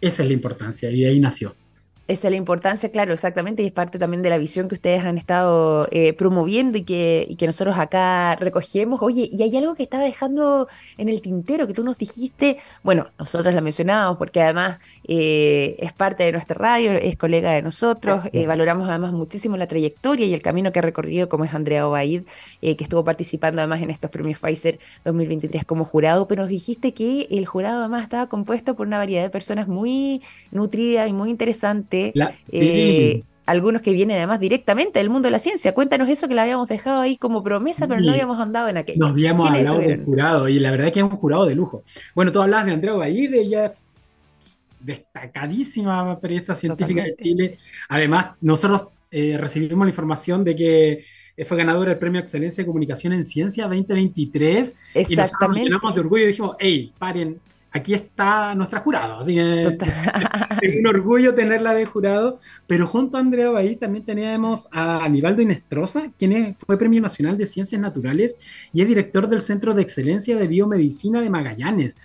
Esa 0.00 0.22
es 0.22 0.28
la 0.28 0.34
importancia 0.34 0.90
y 0.90 1.04
ahí 1.04 1.20
nació. 1.20 1.54
Esa 2.10 2.26
es 2.26 2.32
la 2.32 2.38
importancia, 2.38 2.90
claro, 2.90 3.12
exactamente, 3.12 3.62
y 3.62 3.66
es 3.66 3.72
parte 3.72 3.96
también 3.96 4.20
de 4.20 4.30
la 4.30 4.36
visión 4.36 4.66
que 4.66 4.74
ustedes 4.74 5.04
han 5.04 5.16
estado 5.16 5.86
eh, 5.92 6.12
promoviendo 6.12 6.76
y 6.76 6.82
que, 6.82 7.24
y 7.28 7.36
que 7.36 7.46
nosotros 7.46 7.78
acá 7.78 8.34
recogemos. 8.34 9.00
Oye, 9.00 9.28
y 9.30 9.44
hay 9.44 9.56
algo 9.56 9.76
que 9.76 9.84
estaba 9.84 10.02
dejando 10.02 10.66
en 10.98 11.08
el 11.08 11.22
tintero 11.22 11.68
que 11.68 11.72
tú 11.72 11.84
nos 11.84 11.96
dijiste, 11.98 12.56
bueno, 12.82 13.06
nosotros 13.16 13.54
la 13.54 13.60
mencionábamos 13.60 14.18
porque 14.18 14.42
además 14.42 14.80
eh, 15.06 15.76
es 15.78 15.92
parte 15.92 16.24
de 16.24 16.32
nuestra 16.32 16.56
radio, 16.56 16.90
es 16.94 17.16
colega 17.16 17.52
de 17.52 17.62
nosotros, 17.62 18.24
eh, 18.32 18.44
valoramos 18.44 18.88
además 18.88 19.12
muchísimo 19.12 19.56
la 19.56 19.68
trayectoria 19.68 20.26
y 20.26 20.34
el 20.34 20.42
camino 20.42 20.72
que 20.72 20.80
ha 20.80 20.82
recorrido, 20.82 21.28
como 21.28 21.44
es 21.44 21.54
Andrea 21.54 21.86
Obaid, 21.86 22.24
que 22.60 22.76
estuvo 22.80 23.04
participando 23.04 23.60
además 23.60 23.82
en 23.82 23.90
estos 23.90 24.10
premios 24.10 24.40
Pfizer 24.40 24.80
2023 25.04 25.64
como 25.64 25.84
jurado, 25.84 26.26
pero 26.26 26.42
nos 26.42 26.50
dijiste 26.50 26.92
que 26.92 27.28
el 27.30 27.46
jurado 27.46 27.78
además 27.78 28.02
estaba 28.02 28.26
compuesto 28.26 28.74
por 28.74 28.88
una 28.88 28.98
variedad 28.98 29.22
de 29.22 29.30
personas 29.30 29.68
muy 29.68 30.22
nutridas 30.50 31.08
y 31.08 31.12
muy 31.12 31.30
interesantes 31.30 31.99
eh, 32.52 33.22
algunos 33.46 33.82
que 33.82 33.92
vienen 33.92 34.16
además 34.16 34.40
directamente 34.40 34.98
del 34.98 35.10
mundo 35.10 35.26
de 35.26 35.32
la 35.32 35.38
ciencia. 35.38 35.74
Cuéntanos 35.74 36.08
eso 36.08 36.28
que 36.28 36.34
la 36.34 36.42
habíamos 36.42 36.68
dejado 36.68 37.00
ahí 37.00 37.16
como 37.16 37.42
promesa, 37.42 37.88
pero 37.88 38.00
no 38.00 38.12
habíamos 38.12 38.38
andado 38.38 38.68
en 38.68 38.76
aquello. 38.76 39.00
Nos 39.00 39.10
habíamos 39.10 39.50
hablado 39.50 39.78
del 39.78 40.04
jurado 40.04 40.48
y 40.48 40.58
la 40.58 40.70
verdad 40.70 40.86
es 40.88 40.92
que 40.92 41.00
es 41.00 41.04
un 41.04 41.16
jurado 41.16 41.46
de 41.46 41.54
lujo. 41.54 41.82
Bueno, 42.14 42.32
tú 42.32 42.40
hablabas 42.40 42.66
de 42.66 42.72
Andrea 42.72 42.94
de 42.94 43.40
ella 43.40 43.72
destacadísima 44.78 46.18
periodista 46.20 46.54
científica 46.54 47.02
de 47.02 47.16
Chile. 47.16 47.58
Además, 47.88 48.28
nosotros 48.40 48.86
eh, 49.10 49.36
recibimos 49.38 49.84
la 49.84 49.90
información 49.90 50.44
de 50.44 50.54
que 50.56 51.04
fue 51.44 51.56
ganadora 51.56 51.90
del 51.90 51.98
Premio 51.98 52.20
Excelencia 52.20 52.62
de 52.62 52.66
Comunicación 52.66 53.12
en 53.12 53.24
Ciencia 53.24 53.64
2023. 53.64 54.74
Exactamente. 54.94 55.60
Y 55.60 55.64
nos 55.64 55.80
llenamos 55.80 55.94
de 55.94 56.00
orgullo 56.00 56.24
y 56.24 56.28
dijimos, 56.28 56.56
hey, 56.58 56.92
paren, 56.98 57.40
aquí 57.72 57.94
está 57.94 58.54
nuestra 58.54 58.80
jurado, 58.80 59.20
así 59.20 59.34
que 59.34 59.78
es 60.62 60.76
un 60.80 60.86
orgullo 60.86 61.34
tenerla 61.34 61.74
de 61.74 61.86
jurado, 61.86 62.38
pero 62.66 62.86
junto 62.86 63.16
a 63.16 63.20
Andrea 63.20 63.50
Bahí 63.50 63.76
también 63.76 64.04
teníamos 64.04 64.68
a 64.72 65.04
Aníbaldo 65.04 65.42
Inestrosa, 65.42 66.12
quien 66.18 66.56
fue 66.66 66.78
Premio 66.78 67.00
Nacional 67.00 67.36
de 67.36 67.46
Ciencias 67.46 67.80
Naturales 67.80 68.38
y 68.72 68.82
es 68.82 68.88
director 68.88 69.28
del 69.28 69.42
Centro 69.42 69.74
de 69.74 69.82
Excelencia 69.82 70.36
de 70.36 70.48
Biomedicina 70.48 71.20
de 71.20 71.30
Magallanes. 71.30 71.96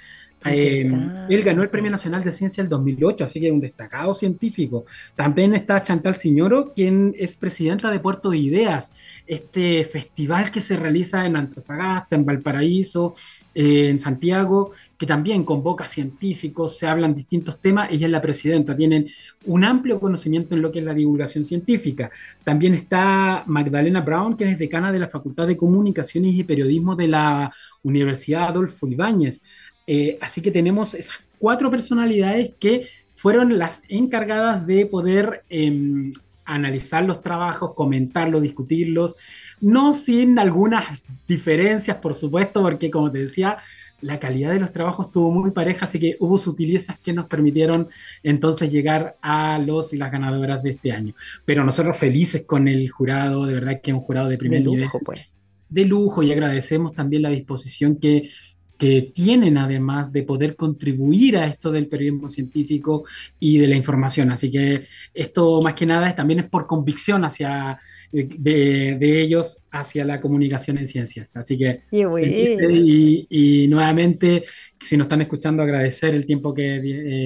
Eh, 0.47 0.91
él 1.29 1.41
ganó 1.41 1.63
el 1.63 1.69
Premio 1.69 1.89
Nacional 1.89 2.23
de 2.23 2.31
Ciencia 2.31 2.61
el 2.61 2.69
2008, 2.69 3.23
así 3.23 3.39
que 3.39 3.47
es 3.47 3.51
un 3.51 3.61
destacado 3.61 4.13
científico. 4.13 4.85
También 5.15 5.55
está 5.55 5.81
Chantal 5.81 6.17
Signoro, 6.17 6.71
quien 6.73 7.15
es 7.17 7.35
presidenta 7.35 7.89
de 7.89 7.99
Puerto 7.99 8.29
de 8.29 8.37
Ideas, 8.37 8.91
este 9.25 9.83
festival 9.85 10.51
que 10.51 10.61
se 10.61 10.77
realiza 10.77 11.25
en 11.25 11.35
Antofagasta, 11.35 12.15
en 12.15 12.25
Valparaíso, 12.25 13.15
eh, 13.57 13.87
en 13.87 13.99
Santiago, 13.99 14.71
que 14.97 15.05
también 15.05 15.45
convoca 15.45 15.87
científicos, 15.87 16.77
se 16.77 16.87
hablan 16.87 17.15
distintos 17.15 17.61
temas. 17.61 17.87
Ella 17.89 18.07
es 18.07 18.11
la 18.11 18.21
presidenta, 18.21 18.75
tienen 18.75 19.07
un 19.45 19.63
amplio 19.63 19.97
conocimiento 19.97 20.55
en 20.55 20.61
lo 20.61 20.73
que 20.73 20.79
es 20.79 20.85
la 20.85 20.93
divulgación 20.93 21.45
científica. 21.45 22.11
También 22.43 22.73
está 22.73 23.45
Magdalena 23.47 24.01
Brown, 24.01 24.35
que 24.35 24.43
es 24.49 24.59
decana 24.59 24.91
de 24.91 24.99
la 24.99 25.07
Facultad 25.07 25.47
de 25.47 25.55
Comunicaciones 25.55 26.35
y 26.35 26.43
Periodismo 26.43 26.97
de 26.97 27.07
la 27.07 27.53
Universidad 27.81 28.49
Adolfo 28.49 28.87
Ibáñez. 28.87 29.41
Eh, 29.87 30.17
así 30.19 30.41
que 30.41 30.51
tenemos 30.51 30.93
esas 30.93 31.15
cuatro 31.39 31.71
personalidades 31.71 32.51
que 32.59 32.87
fueron 33.15 33.57
las 33.57 33.83
encargadas 33.87 34.67
de 34.67 34.85
poder 34.85 35.45
em, 35.49 36.11
analizar 36.43 37.03
los 37.05 37.21
trabajos, 37.21 37.73
comentarlos, 37.73 38.41
discutirlos, 38.41 39.15
no 39.61 39.93
sin 39.93 40.39
algunas 40.39 41.01
diferencias, 41.27 41.97
por 41.97 42.13
supuesto, 42.13 42.61
porque 42.61 42.91
como 42.91 43.11
te 43.11 43.19
decía, 43.19 43.57
la 44.01 44.19
calidad 44.19 44.51
de 44.51 44.59
los 44.59 44.71
trabajos 44.71 45.07
estuvo 45.07 45.31
muy 45.31 45.51
pareja, 45.51 45.85
así 45.85 45.99
que 45.99 46.15
hubo 46.19 46.37
sutilezas 46.37 46.99
que 46.99 47.13
nos 47.13 47.25
permitieron 47.27 47.89
entonces 48.23 48.71
llegar 48.71 49.17
a 49.21 49.57
los 49.57 49.93
y 49.93 49.97
las 49.97 50.11
ganadoras 50.11 50.61
de 50.61 50.71
este 50.71 50.91
año. 50.91 51.13
Pero 51.45 51.63
nosotros 51.63 51.97
felices 51.97 52.43
con 52.45 52.67
el 52.67 52.89
jurado, 52.89 53.45
de 53.45 53.53
verdad 53.53 53.81
que 53.81 53.91
es 53.91 53.95
un 53.95 54.03
jurado 54.03 54.29
de 54.29 54.37
primer 54.37 54.59
de 54.59 54.65
lujo, 54.65 54.99
Pues. 55.03 55.29
De 55.69 55.85
lujo 55.85 56.21
y 56.21 56.31
agradecemos 56.31 56.93
también 56.93 57.23
la 57.23 57.29
disposición 57.29 57.95
que 57.95 58.29
que 58.77 59.11
tienen 59.13 59.57
además 59.57 60.11
de 60.11 60.23
poder 60.23 60.55
contribuir 60.55 61.37
a 61.37 61.45
esto 61.47 61.71
del 61.71 61.87
periodismo 61.87 62.27
científico 62.27 63.03
y 63.39 63.57
de 63.57 63.67
la 63.67 63.75
información. 63.75 64.31
Así 64.31 64.51
que 64.51 64.85
esto 65.13 65.61
más 65.61 65.75
que 65.75 65.85
nada 65.85 66.13
también 66.13 66.41
es 66.41 66.49
por 66.49 66.67
convicción 66.67 67.23
hacia 67.23 67.79
de, 68.23 69.21
ellos 69.21 69.59
hacia 69.71 70.05
la 70.05 70.21
comunicación 70.21 70.77
en 70.77 70.87
ciencias. 70.87 71.35
Así 71.35 71.57
que 71.57 71.81
y, 71.91 73.27
y, 73.29 73.67
nuevamente, 73.67 74.43
si 74.79 74.97
nos 74.97 75.05
están 75.05 75.21
escuchando, 75.21 75.63
agradecer 75.63 76.13
el 76.15 76.25
tiempo 76.25 76.53
que 76.53 76.81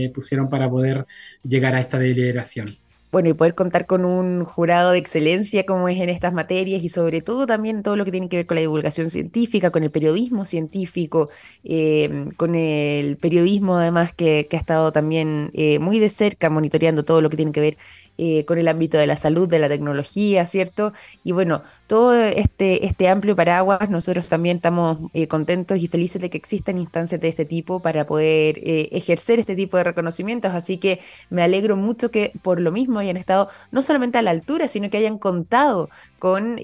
eh, 0.06 0.10
pusieron 0.14 0.50
para 0.50 0.70
poder 0.70 1.06
llegar 1.44 1.76
a 1.76 1.80
esta 1.80 2.00
deliberación. 2.00 2.68
Bueno, 3.12 3.30
y 3.30 3.34
poder 3.34 3.56
contar 3.56 3.88
con 3.88 4.06
un 4.06 4.44
jurado 4.44 4.92
de 4.92 5.00
excelencia 5.00 5.66
como 5.66 5.90
es 5.90 6.00
en 6.00 6.10
estas 6.10 6.32
materias 6.32 6.84
y 6.84 6.90
sobre 6.90 7.22
todo 7.22 7.48
también 7.48 7.82
todo 7.82 7.96
lo 7.96 8.06
que 8.06 8.12
tiene 8.12 8.30
que 8.30 8.38
ver 8.38 8.46
con 8.46 8.54
la 8.54 8.62
divulgación 8.62 9.10
científica, 9.10 9.72
con 9.72 9.82
el 9.84 9.90
periodismo 9.90 10.46
científico, 10.46 11.30
em, 11.64 12.30
con 12.32 12.54
el 12.54 13.18
periodismo 13.18 13.78
además 13.78 14.14
que, 14.14 14.48
ha 14.52 14.56
estado 14.56 14.92
también 14.92 15.50
eh, 15.54 15.80
muy 15.80 15.98
de 15.98 16.10
cerca 16.10 16.52
monitoreando 16.52 17.04
todo 17.04 17.22
lo 17.22 17.32
que 17.32 17.38
tiene 17.38 17.52
que 17.52 17.62
ver 17.62 17.78
eh, 18.22 18.44
con 18.44 18.58
el 18.58 18.68
ámbito 18.68 18.98
de 18.98 19.08
la 19.08 19.16
salud, 19.16 19.48
de 19.48 19.60
la 19.60 19.70
tecnología, 19.70 20.46
¿cierto? 20.46 20.92
Y 21.24 21.32
bueno, 21.32 21.64
todo 21.88 22.14
este, 22.14 22.86
este 22.86 23.08
amplio 23.08 23.34
paraguas, 23.34 23.90
nosotros 23.90 24.28
también 24.28 24.58
estamos 24.58 24.98
eh, 25.14 25.30
contentos 25.30 25.78
y 25.80 25.88
felices 25.88 26.22
de 26.22 26.30
que 26.30 26.38
existan 26.38 26.78
instancias 26.78 27.22
de 27.22 27.30
este 27.30 27.46
tipo 27.46 27.80
para 27.80 28.06
poder 28.06 28.58
eh, 28.58 28.90
ejercer 28.92 29.40
este 29.40 29.56
tipo 29.56 29.78
de 29.78 29.86
reconocimientos, 29.86 30.52
así 30.54 30.78
que 30.80 31.00
me 31.30 31.44
alegro 31.44 31.78
mucho 31.78 32.12
que 32.12 32.34
por 32.42 32.60
lo 32.60 32.74
mismo 32.74 33.00
hayan 33.00 33.16
estado 33.16 33.48
no 33.72 33.82
solamente 33.82 34.18
a 34.18 34.22
la 34.22 34.32
altura, 34.32 34.68
sino 34.68 34.90
que 34.90 34.98
hayan 34.98 35.18
contado 35.18 35.90
con 36.20 36.58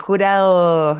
jurados, 0.00 0.98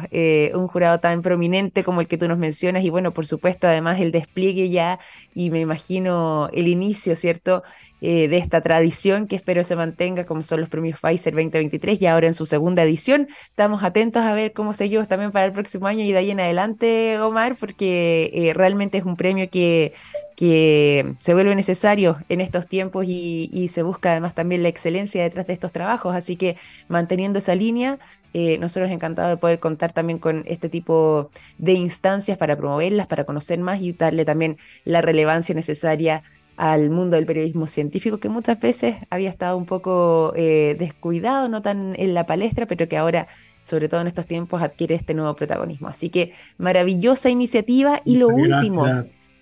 un 0.55 0.69
jurado 0.69 1.01
tan 1.01 1.21
prominente 1.21 1.85
como 1.85 2.01
el 2.01 2.09
que 2.09 2.17
tú 2.17 2.27
nos 2.27 2.39
mencionas 2.39 2.85
y 2.85 2.91
bueno, 2.91 3.13
por 3.13 3.27
supuesto, 3.27 3.67
además 3.67 4.01
el 4.01 4.13
despliegue 4.13 4.71
ya 4.71 4.99
y 5.35 5.51
me 5.51 5.61
imagino 5.61 6.49
el 6.55 6.69
inicio, 6.69 7.17
¿cierto? 7.17 7.63
Eh, 8.07 8.29
de 8.29 8.37
esta 8.37 8.61
tradición 8.61 9.27
que 9.27 9.35
espero 9.35 9.65
se 9.65 9.77
mantenga, 9.77 10.27
como 10.27 10.43
son 10.43 10.61
los 10.61 10.69
premios 10.69 11.01
Pfizer 11.01 11.33
2023 11.33 12.03
y 12.03 12.07
ahora 12.07 12.27
en 12.27 12.35
su 12.35 12.45
segunda 12.45 12.83
edición. 12.83 13.29
Estamos 13.49 13.83
atentos 13.83 14.23
a 14.23 14.35
ver 14.35 14.53
cómo 14.53 14.75
seguimos 14.75 15.09
también 15.09 15.33
para 15.33 15.47
el 15.47 15.53
próximo 15.53 15.87
año 15.87 16.05
y 16.05 16.13
de 16.13 16.19
ahí 16.19 16.31
en 16.31 16.39
adelante, 16.39 17.19
Omar, 17.19 17.57
porque 17.57 18.31
eh, 18.35 18.53
realmente 18.53 18.99
es 18.99 19.05
un 19.05 19.17
premio 19.17 19.49
que, 19.49 19.95
que 20.37 21.15
se 21.19 21.33
vuelve 21.33 21.55
necesario 21.55 22.19
en 22.29 22.43
estos 22.43 22.67
tiempos 22.67 23.07
y, 23.09 23.69
se 23.69 23.83
busca 23.83 24.11
además 24.11 24.35
también 24.35 24.63
la 24.63 24.69
excelencia 24.69 25.23
detrás 25.23 25.47
de 25.47 25.55
estos 25.55 25.73
trabajos. 25.73 26.15
Así 26.15 26.37
que 26.37 26.57
manteniendo 26.89 27.39
esa 27.39 27.55
línea, 27.55 27.99
eh, 28.35 28.59
nosotros 28.59 28.91
encantados 28.91 29.31
de 29.31 29.37
poder 29.39 29.61
contar 29.61 29.93
también 29.93 30.19
con 30.19 30.43
este 30.47 30.69
tipo 30.69 31.31
de 31.57 31.73
instancias 31.73 32.37
para 32.37 32.55
promoverlas, 32.55 33.07
para 33.07 33.25
conocer 33.25 33.61
más 33.61 33.81
y 33.81 33.95
darle 33.95 34.27
también 34.27 34.59
la 34.85 35.01
relevancia 35.01 35.55
necesaria 35.55 36.23
al 36.57 36.91
mundo 36.91 37.17
del 37.17 37.27
periodismo 37.27 37.67
científico 37.67 38.19
que 38.19 38.29
muchas 38.29 38.61
veces 38.61 38.97
había 39.11 39.31
estado 39.31 39.57
un 39.57 39.67
poco 39.67 40.33
eh, 40.37 40.77
descuidado, 40.79 41.49
no 41.49 41.63
tan 41.63 41.95
en 41.99 42.15
la 42.15 42.27
palestra, 42.27 42.67
pero 42.67 42.89
que 42.89 42.97
ahora, 42.97 43.27
sobre 43.63 43.89
todo 43.89 44.01
en 44.01 44.07
estos 44.07 44.27
tiempos, 44.27 44.63
adquiere 44.63 44.95
este 44.95 45.15
nuevo 45.15 45.35
protagonismo. 45.35 45.89
Así 45.89 46.11
que 46.11 46.33
maravillosa 46.59 47.31
iniciativa 47.31 48.03
y 48.05 48.17
lo 48.17 48.29
último, 48.29 48.87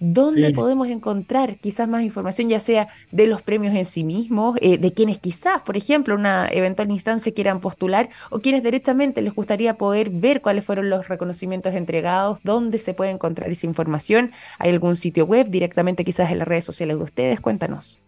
¿Dónde 0.04 0.52
podemos 0.52 0.88
encontrar 0.88 1.58
quizás 1.58 1.86
más 1.86 2.02
información, 2.02 2.48
ya 2.48 2.58
sea 2.58 2.88
de 3.12 3.28
los 3.28 3.40
premios 3.40 3.72
en 3.76 3.84
sí 3.84 4.02
mismos, 4.02 4.58
eh, 4.60 4.76
de 4.76 4.92
quienes 4.92 5.18
quizás, 5.18 5.62
por 5.62 5.76
ejemplo, 5.76 6.16
una 6.16 6.48
eventual 6.50 6.90
instancia 6.90 7.32
quieran 7.32 7.60
postular 7.60 8.08
o 8.28 8.40
quienes 8.40 8.64
directamente 8.64 9.22
les 9.22 9.32
gustaría 9.32 9.78
poder 9.78 10.10
ver 10.10 10.42
cuáles 10.42 10.64
fueron 10.64 10.90
los 10.90 11.06
reconocimientos 11.06 11.74
entregados, 11.74 12.40
dónde 12.42 12.78
se 12.78 12.94
puede 12.94 13.12
encontrar 13.12 13.48
esa 13.48 13.66
información? 13.66 14.32
¿Hay 14.58 14.70
algún 14.70 14.96
sitio 14.96 15.24
web 15.24 15.48
directamente 15.50 16.04
quizás 16.04 16.32
en 16.32 16.38
las 16.38 16.48
redes 16.48 16.64
sociales 16.64 16.98
de 16.98 17.04
ustedes? 17.04 17.40
Cuéntanos. 17.40 18.00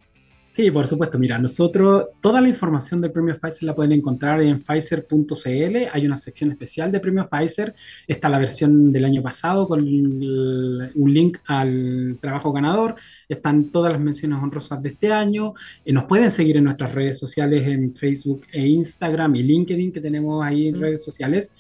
Sí, 0.55 0.71
por 0.71 0.87
supuesto. 0.87 1.19
Mira, 1.19 1.37
nosotros 1.37 2.07
toda 2.21 2.41
la 2.41 2.49
información 2.49 3.01
del 3.01 3.11
premio 3.11 3.37
Pfizer 3.37 3.65
la 3.65 3.75
pueden 3.75 3.91
encontrar 3.91 4.41
en 4.41 4.61
Pfizer.cl. 4.61 5.77
Hay 5.93 6.07
una 6.07 6.17
sección 6.17 6.51
especial 6.51 6.93
de 6.93 7.01
premio 7.01 7.29
Pfizer. 7.29 7.75
Está 8.07 8.29
la 8.29 8.39
versión 8.39 8.93
del 8.93 9.05
año 9.05 9.21
pasado 9.21 9.67
con 9.67 9.81
un 9.81 11.13
link 11.13 11.39
al 11.49 12.19
trabajo 12.21 12.53
ganador. 12.53 12.95
Están 13.29 13.65
todas 13.65 13.91
las 13.95 14.01
menciones 14.01 14.39
honrosas 14.41 14.81
de 14.81 14.91
este 14.91 15.13
año. 15.13 15.55
y 15.85 15.93
nos 15.93 16.05
pueden 16.05 16.31
seguir 16.31 16.57
en 16.57 16.63
nuestras 16.63 16.93
redes 16.93 17.19
sociales 17.19 17.67
en 17.67 17.93
Facebook 17.93 18.43
e 18.53 18.65
Instagram 18.65 19.35
y 19.35 19.43
LinkedIn 19.43 19.91
que 19.91 20.01
tenemos 20.01 20.45
ahí 20.45 20.69
en 20.69 20.81
redes 20.81 21.03
sociales 21.03 21.51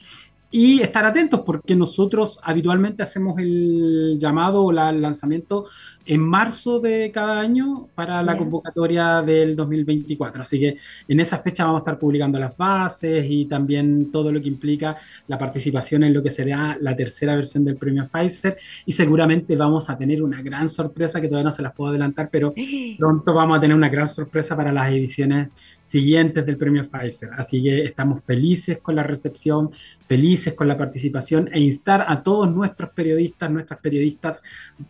y 0.56 0.80
estar 0.80 1.04
atentos 1.04 1.40
porque 1.40 1.74
nosotros 1.74 2.38
habitualmente 2.40 3.02
hacemos 3.02 3.36
el 3.40 4.18
llamado 4.20 4.62
o 4.62 4.70
el 4.70 5.02
lanzamiento 5.02 5.66
en 6.06 6.20
marzo 6.20 6.78
de 6.78 7.10
cada 7.12 7.40
año 7.40 7.88
para 7.96 8.22
la 8.22 8.38
convocatoria 8.38 9.20
del 9.22 9.56
2024. 9.56 10.42
Así 10.42 10.60
que 10.60 10.76
en 11.08 11.18
esa 11.18 11.40
fecha 11.40 11.64
vamos 11.64 11.80
a 11.80 11.82
estar 11.82 11.98
publicando 11.98 12.38
las 12.38 12.56
bases 12.56 13.26
y 13.28 13.46
también 13.46 14.12
todo 14.12 14.30
lo 14.30 14.40
que 14.40 14.46
implica 14.46 14.96
la 15.26 15.38
participación 15.38 16.04
en 16.04 16.14
lo 16.14 16.22
que 16.22 16.30
será 16.30 16.78
la 16.80 16.94
tercera 16.94 17.34
versión 17.34 17.64
del 17.64 17.76
premio 17.76 18.06
Pfizer. 18.06 18.56
Y 18.86 18.92
seguramente 18.92 19.56
vamos 19.56 19.90
a 19.90 19.98
tener 19.98 20.22
una 20.22 20.40
gran 20.40 20.68
sorpresa 20.68 21.20
que 21.20 21.26
todavía 21.26 21.46
no 21.50 21.52
se 21.52 21.62
las 21.62 21.72
puedo 21.72 21.90
adelantar, 21.90 22.28
pero 22.30 22.54
pronto 22.98 23.34
vamos 23.34 23.58
a 23.58 23.60
tener 23.60 23.76
una 23.76 23.88
gran 23.88 24.06
sorpresa 24.06 24.54
para 24.54 24.70
las 24.70 24.92
ediciones 24.92 25.50
siguientes 25.82 26.46
del 26.46 26.56
premio 26.56 26.84
Pfizer. 26.84 27.30
Así 27.36 27.62
que 27.62 27.82
estamos 27.82 28.22
felices 28.22 28.78
con 28.78 28.96
la 28.96 29.02
recepción, 29.02 29.70
felices 30.06 30.54
con 30.54 30.68
la 30.68 30.76
participación 30.76 31.48
e 31.52 31.60
instar 31.60 32.04
a 32.08 32.22
todos 32.22 32.52
nuestros 32.52 32.90
periodistas, 32.90 33.50
nuestras 33.50 33.80
periodistas 33.80 34.42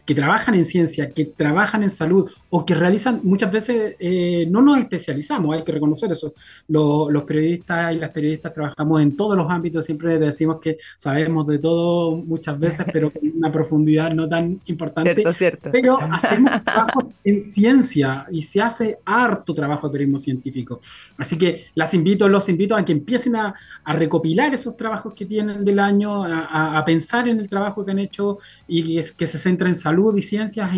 que 0.04 0.14
trabajan 0.14 0.54
en 0.54 0.64
ciencia, 0.64 1.10
que 1.10 1.24
trabajan 1.24 1.82
en 1.82 1.90
salud 1.90 2.30
o 2.50 2.64
que 2.64 2.74
realizan, 2.74 3.20
muchas 3.22 3.52
veces 3.52 3.96
eh, 3.98 4.46
no 4.50 4.60
nos 4.62 4.78
especializamos, 4.78 5.56
hay 5.56 5.62
que 5.62 5.72
reconocer 5.72 6.10
eso. 6.10 6.34
los 6.68 7.22
periodistas 7.24 7.94
y 7.94 7.98
las 7.98 8.10
periodistas 8.10 8.52
trabajamos 8.52 9.02
en 9.02 9.16
todos 9.16 9.36
los 9.36 9.50
ámbitos, 9.50 9.84
siempre 9.84 10.18
decimos 10.18 10.58
que 10.60 10.78
sabemos 10.96 11.46
de 11.46 11.58
todo 11.58 12.16
muchas 12.16 12.58
veces, 12.58 12.86
pero 12.92 13.10
con 13.10 13.22
una 13.36 13.52
profundidad 13.52 14.12
no 14.12 14.28
tan 14.28 14.60
importante. 14.66 15.14
Cierto, 15.14 15.32
cierto. 15.32 15.70
Pero 15.72 15.98
hacemos 16.12 16.64
trabajos 16.64 17.14
en 17.22 17.40
ciencia 17.40 18.26
y 18.30 18.42
se 18.42 18.60
hace 18.60 18.98
harto 19.04 19.54
trabajo 19.54 19.88
de 19.88 19.92
periodismo 19.92 20.18
científico. 20.18 20.80
Así 21.16 21.38
que 21.38 21.66
las 21.74 21.94
invito, 21.94 22.28
los 22.28 22.48
invito 22.48 22.76
a 22.76 22.84
que 22.84 22.92
empiecen 22.92 23.36
a, 23.36 23.54
a 23.84 23.92
recopilar 23.92 24.52
esos 24.54 24.76
trabajos 24.76 25.03
que 25.12 25.26
tienen 25.26 25.64
del 25.64 25.78
año, 25.78 26.24
a, 26.24 26.82
pensar 26.86 27.28
en 27.28 27.40
el 27.40 27.48
trabajo 27.48 27.84
que 27.84 27.90
han 27.90 27.98
hecho 27.98 28.38
y 28.66 29.02
que, 29.12 29.26
se 29.26 29.38
centra 29.38 29.68
en 29.68 29.74
salud 29.74 30.16
y 30.16 30.22
ciencias 30.22 30.70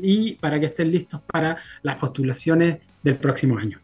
y, 0.00 0.34
para 0.34 0.60
que 0.60 0.66
estén 0.66 0.90
listos 0.90 1.20
para 1.26 1.56
las 1.82 1.96
postulaciones 1.96 2.78
del 3.02 3.16
próximo 3.16 3.58
año. 3.58 3.80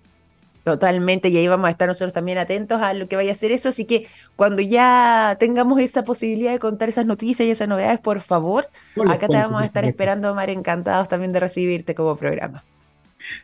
Totalmente, 0.64 1.30
y 1.30 1.36
ahí 1.38 1.48
vamos 1.48 1.66
a 1.66 1.70
estar 1.70 1.88
nosotros 1.88 2.12
también 2.12 2.36
atentos 2.36 2.82
a 2.82 2.92
lo 2.92 3.08
que 3.08 3.16
vaya 3.16 3.32
a 3.32 3.34
ser 3.34 3.52
eso, 3.52 3.70
así 3.70 3.86
que 3.86 4.06
cuando 4.36 4.60
ya 4.60 5.36
tengamos 5.40 5.80
esa 5.80 6.04
posibilidad 6.04 6.52
de 6.52 6.58
contar 6.58 6.90
esas 6.90 7.06
noticias 7.06 7.48
y 7.48 7.50
esas 7.50 7.68
novedades, 7.68 7.98
por 8.00 8.20
favor, 8.20 8.68
acá 9.08 9.28
te 9.28 9.36
vamos 9.36 9.62
a 9.62 9.64
estar 9.64 9.86
esperando, 9.86 10.34
Mar, 10.34 10.50
encantados 10.50 11.08
también 11.08 11.32
de 11.32 11.40
recibirte 11.40 11.94
como 11.94 12.16
programa. 12.16 12.64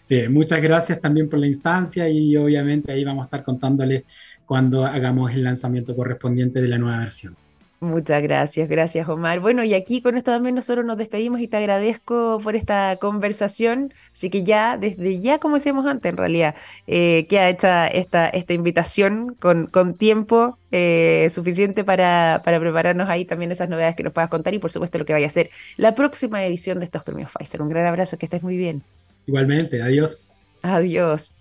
Sí, 0.00 0.28
muchas 0.28 0.62
gracias 0.62 1.00
también 1.00 1.28
por 1.28 1.38
la 1.38 1.46
instancia 1.46 2.08
y 2.08 2.36
obviamente 2.36 2.92
ahí 2.92 3.04
vamos 3.04 3.22
a 3.22 3.26
estar 3.26 3.44
contándoles 3.44 4.04
cuando 4.46 4.84
hagamos 4.84 5.32
el 5.32 5.44
lanzamiento 5.44 5.96
correspondiente 5.96 6.60
de 6.60 6.68
la 6.68 6.78
nueva 6.78 6.98
versión. 6.98 7.36
Muchas 7.84 8.22
gracias, 8.22 8.68
gracias 8.68 9.08
Omar. 9.08 9.40
Bueno, 9.40 9.62
y 9.62 9.74
aquí 9.74 10.00
con 10.00 10.16
esto 10.16 10.30
también 10.30 10.54
nosotros 10.54 10.86
nos 10.86 10.96
despedimos 10.96 11.40
y 11.40 11.48
te 11.48 11.58
agradezco 11.58 12.40
por 12.42 12.56
esta 12.56 12.96
conversación. 12.96 13.92
Así 14.12 14.30
que 14.30 14.42
ya, 14.42 14.78
desde 14.78 15.20
ya, 15.20 15.38
como 15.38 15.56
decíamos 15.56 15.86
antes, 15.86 16.10
en 16.10 16.16
realidad, 16.16 16.54
eh, 16.86 17.26
queda 17.28 17.48
hecha 17.50 17.86
esta, 17.86 18.28
esta 18.28 18.54
invitación 18.54 19.36
con, 19.38 19.66
con 19.66 19.94
tiempo 19.94 20.58
eh, 20.72 21.28
suficiente 21.30 21.84
para, 21.84 22.40
para 22.44 22.58
prepararnos 22.58 23.08
ahí 23.10 23.26
también 23.26 23.52
esas 23.52 23.68
novedades 23.68 23.96
que 23.96 24.02
nos 24.02 24.12
puedas 24.14 24.30
contar 24.30 24.54
y 24.54 24.58
por 24.58 24.72
supuesto 24.72 24.98
lo 24.98 25.04
que 25.04 25.12
vaya 25.12 25.26
a 25.26 25.30
ser 25.30 25.50
la 25.76 25.94
próxima 25.94 26.42
edición 26.44 26.78
de 26.78 26.86
estos 26.86 27.02
premios 27.02 27.32
Pfizer. 27.32 27.60
Un 27.60 27.68
gran 27.68 27.86
abrazo, 27.86 28.16
que 28.16 28.26
estés 28.26 28.42
muy 28.42 28.56
bien. 28.56 28.82
Igualmente, 29.26 29.82
adiós. 29.82 30.20
Adiós. 30.62 31.34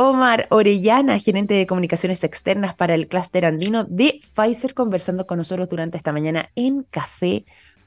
Omar 0.00 0.46
Orellana, 0.50 1.18
gerente 1.18 1.54
de 1.54 1.66
comunicaciones 1.66 2.22
externas 2.22 2.74
para 2.74 2.94
el 2.94 3.08
clúster 3.08 3.44
andino 3.44 3.82
de 3.82 4.20
Pfizer, 4.22 4.72
conversando 4.72 5.26
con 5.26 5.38
nosotros 5.38 5.68
durante 5.68 5.96
esta 5.96 6.12
mañana 6.12 6.50
en 6.54 6.84
Café 6.84 7.44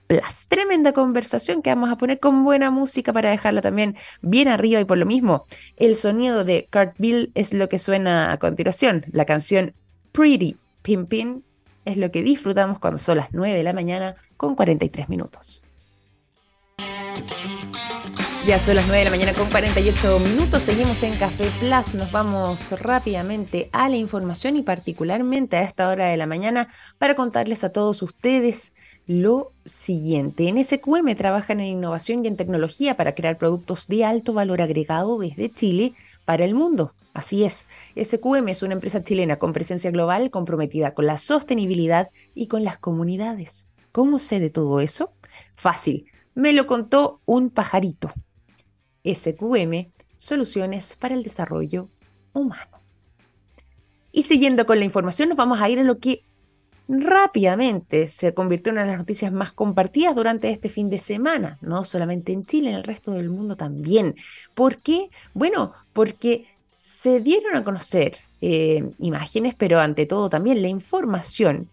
Plus. 0.08 0.48
Tremenda 0.50 0.92
conversación 0.92 1.62
que 1.62 1.70
vamos 1.70 1.90
a 1.90 1.98
poner 1.98 2.20
con 2.20 2.44
buena 2.44 2.70
música 2.70 3.14
para 3.14 3.30
dejarla 3.30 3.62
también 3.62 3.96
bien 4.22 4.50
arriba 4.50 4.82
y 4.82 4.86
por 4.86 4.98
lo 4.98 5.06
mismo, 5.06 5.46
el 5.78 5.96
sonido 5.96 6.44
de 6.44 6.68
Cartville 6.70 7.32
es 7.34 7.54
lo 7.54 7.70
que 7.70 7.80
suena 7.80 8.34
a 8.34 8.38
continuación. 8.40 9.06
La 9.14 9.24
canción 9.24 9.74
Pretty 10.12 10.58
Pimpin 10.82 11.46
es 11.86 11.96
lo 11.96 12.12
que 12.12 12.24
disfrutamos 12.24 12.80
cuando 12.80 12.98
son 12.98 13.18
las 13.18 13.30
9 13.32 13.56
de 13.56 13.64
la 13.64 13.72
mañana 13.72 14.16
con 14.36 14.56
43 14.56 15.08
minutos. 15.08 15.64
Ya 18.47 18.58
son 18.58 18.75
las 18.75 18.88
9 18.88 18.97
de 18.97 19.06
la 19.06 19.12
mañana 19.12 19.34
con 19.36 19.51
48 19.51 20.19
minutos. 20.19 20.63
Seguimos 20.63 21.04
en 21.04 21.15
Café 21.15 21.51
Plus. 21.60 21.93
Nos 21.93 22.12
vamos 22.12 22.71
rápidamente 22.71 23.69
a 23.71 23.88
la 23.88 23.97
información 23.97 24.56
y 24.56 24.63
particularmente 24.63 25.58
a 25.58 25.62
esta 25.62 25.88
hora 25.88 26.08
de 26.08 26.17
la 26.17 26.25
mañana 26.25 26.67
para 26.97 27.15
contarles 27.15 27.63
a 27.63 27.71
todos 27.71 28.01
ustedes 28.01 28.73
lo 29.06 29.51
siguiente. 29.63 30.47
En 30.47 30.62
SQM 30.62 31.13
trabajan 31.15 31.60
en 31.60 31.67
innovación 31.67 32.25
y 32.25 32.30
en 32.30 32.36
tecnología 32.36 32.97
para 32.97 33.13
crear 33.13 33.38
productos 33.38 33.88
de 33.88 34.06
alto 34.06 34.34
valor 34.34 34.63
agregado 34.63 35.19
desde 35.19 35.54
Chile 35.54 35.93
para 36.25 36.43
el 36.43 36.56
mundo. 36.56 36.95
Así 37.13 37.43
es, 37.43 37.67
SQM 37.95 38.47
es 38.47 38.63
una 38.63 38.73
empresa 38.73 39.04
chilena 39.04 39.38
con 39.38 39.54
presencia 39.54 39.91
global 39.91 40.32
comprometida 40.32 40.95
con 40.95 41.06
la 41.06 41.19
sostenibilidad 41.19 42.10
y 42.34 42.47
con 42.47 42.63
las 42.63 42.80
comunidades. 42.80 43.67
¿Cómo 43.91 44.17
sé 44.17 44.39
de 44.39 44.49
todo 44.49 44.80
eso? 44.80 45.12
Fácil, 45.56 46.08
me 46.34 46.54
lo 46.54 46.65
contó 46.65 47.21
un 47.25 47.51
pajarito. 47.51 48.12
SQM, 49.04 49.92
Soluciones 50.16 50.96
para 50.96 51.16
el 51.16 51.24
Desarrollo 51.24 51.90
Humano. 52.34 52.80
Y 54.12 54.24
siguiendo 54.24 54.66
con 54.66 54.80
la 54.80 54.86
información, 54.86 55.30
nos 55.30 55.38
vamos 55.38 55.60
a 55.62 55.70
ir 55.70 55.80
a 55.80 55.84
lo 55.84 56.00
que 56.00 56.24
rápidamente 56.88 58.08
se 58.08 58.34
convirtió 58.34 58.72
en 58.72 58.76
una 58.76 58.82
de 58.82 58.92
las 58.92 59.00
noticias 59.00 59.32
más 59.32 59.52
compartidas 59.54 60.16
durante 60.16 60.50
este 60.50 60.70
fin 60.70 60.90
de 60.90 60.98
semana, 60.98 61.58
no 61.62 61.84
solamente 61.84 62.34
en 62.34 62.46
Chile, 62.46 62.70
en 62.70 62.76
el 62.76 62.84
resto 62.84 63.12
del 63.14 63.30
mundo 63.30 63.56
también. 63.56 64.16
¿Por 64.54 64.78
qué? 64.78 65.10
Bueno, 65.34 65.74
porque 65.94 66.46
se 66.82 67.22
dieron 67.22 67.56
a 67.56 67.64
conocer 67.64 68.18
eh, 68.42 68.92
imágenes, 69.00 69.56
pero 69.56 69.80
ante 69.80 70.06
todo 70.06 70.30
también 70.30 70.62
la 70.62 70.68
información 70.68 71.70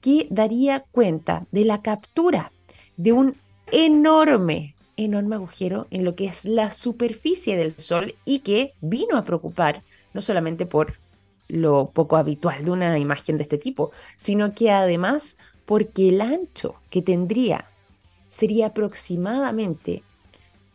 que 0.00 0.26
daría 0.30 0.84
cuenta 0.92 1.46
de 1.50 1.64
la 1.64 1.82
captura 1.82 2.52
de 2.96 3.12
un 3.12 3.36
enorme 3.72 4.74
enorme 5.04 5.36
agujero 5.36 5.86
en 5.90 6.04
lo 6.04 6.14
que 6.14 6.26
es 6.26 6.44
la 6.44 6.70
superficie 6.70 7.56
del 7.56 7.78
Sol 7.78 8.14
y 8.24 8.40
que 8.40 8.74
vino 8.80 9.16
a 9.16 9.24
preocupar 9.24 9.82
no 10.12 10.20
solamente 10.20 10.66
por 10.66 10.94
lo 11.48 11.90
poco 11.90 12.16
habitual 12.16 12.64
de 12.64 12.70
una 12.70 12.98
imagen 12.98 13.36
de 13.36 13.42
este 13.42 13.58
tipo, 13.58 13.90
sino 14.16 14.54
que 14.54 14.70
además 14.70 15.36
porque 15.64 16.08
el 16.08 16.20
ancho 16.20 16.76
que 16.90 17.02
tendría 17.02 17.66
sería 18.28 18.66
aproximadamente 18.66 20.02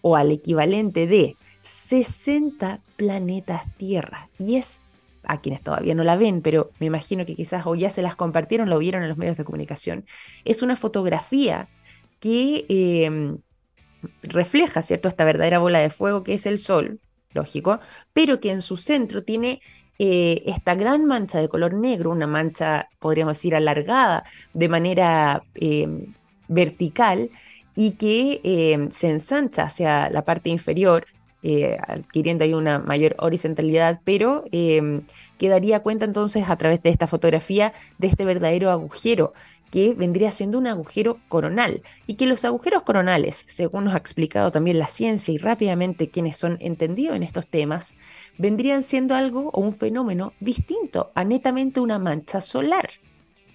o 0.01 0.15
al 0.15 0.31
equivalente 0.31 1.07
de 1.07 1.38
60 1.63 2.79
planetas 2.95 3.63
Tierra. 3.77 4.29
Y 4.38 4.57
es, 4.57 4.83
a 5.23 5.41
quienes 5.41 5.61
todavía 5.61 5.95
no 5.95 6.03
la 6.03 6.15
ven, 6.15 6.41
pero 6.41 6.71
me 6.79 6.85
imagino 6.85 7.25
que 7.25 7.35
quizás 7.35 7.65
o 7.65 7.75
ya 7.75 7.89
se 7.89 8.01
las 8.01 8.15
compartieron, 8.15 8.69
lo 8.69 8.77
vieron 8.77 9.01
en 9.03 9.09
los 9.09 9.17
medios 9.17 9.38
de 9.38 9.45
comunicación, 9.45 10.05
es 10.43 10.61
una 10.61 10.75
fotografía 10.75 11.67
que 12.19 12.65
em, 12.69 13.39
refleja, 14.23 14.81
¿cierto?, 14.81 15.08
esta 15.08 15.25
verdadera 15.25 15.60
bola 15.60 15.79
de 15.79 15.89
fuego 15.89 16.23
que 16.23 16.34
es 16.34 16.45
el 16.45 16.60
Sol, 16.60 16.99
lógico, 17.34 17.79
pero 18.13 18.39
que 18.39 18.51
en 18.51 18.62
su 18.62 18.77
centro 18.77 19.23
tiene 19.23 19.62
eh, 19.99 20.43
esta 20.45 20.75
gran 20.75 21.05
mancha 21.05 21.39
de 21.39 21.47
color 21.47 21.73
negro, 21.73 22.12
una 22.12 22.27
mancha, 22.27 22.89
podríamos 22.99 23.36
decir, 23.36 23.55
alargada 23.55 24.25
de 24.53 24.69
manera 24.69 25.43
em, 25.55 26.13
vertical 26.47 27.29
y 27.75 27.91
que 27.91 28.41
em, 28.43 28.91
se 28.91 29.10
ensancha 29.10 29.63
hacia 29.63 30.10
la 30.10 30.23
parte 30.25 30.49
inferior, 30.49 31.08
eh, 31.43 31.77
adquiriendo 31.88 32.43
ahí 32.43 32.53
una 32.53 32.79
mayor 32.79 33.15
horizontalidad, 33.19 34.01
pero 34.03 34.43
eh, 34.51 35.01
quedaría 35.38 35.81
cuenta 35.81 36.05
entonces 36.05 36.49
a 36.49 36.58
través 36.58 36.81
de 36.81 36.89
esta 36.89 37.08
fotografía 37.08 37.73
de 37.99 38.08
este 38.08 38.25
verdadero 38.25 38.71
agujero 38.71 39.34
que 39.71 39.93
vendría 39.93 40.32
siendo 40.32 40.58
un 40.58 40.67
agujero 40.67 41.19
coronal 41.28 41.82
y 42.08 42.15
que 42.15 42.25
los 42.25 42.45
agujeros 42.45 42.84
coronales, 42.84 43.45
según 43.47 43.86
nos 43.86 43.93
ha 43.93 43.97
explicado 43.97 44.51
también 44.51 44.80
la 44.80 44.88
ciencia 44.88 45.34
y 45.34 45.38
rápidamente 45.38 46.10
quienes 46.10 46.38
son 46.38 46.58
entendidos 46.62 47.15
en 47.15 47.23
estos 47.23 47.47
temas, 47.47 47.95
vendrían 48.38 48.84
siendo 48.84 49.15
algo 49.15 49.49
o 49.54 49.62
un 49.62 49.73
fenómeno 49.73 50.34
distinto 50.39 51.12
a 51.15 51.23
netamente 51.23 51.80
una 51.80 51.99
mancha 51.99 52.41
solar. 52.41 52.89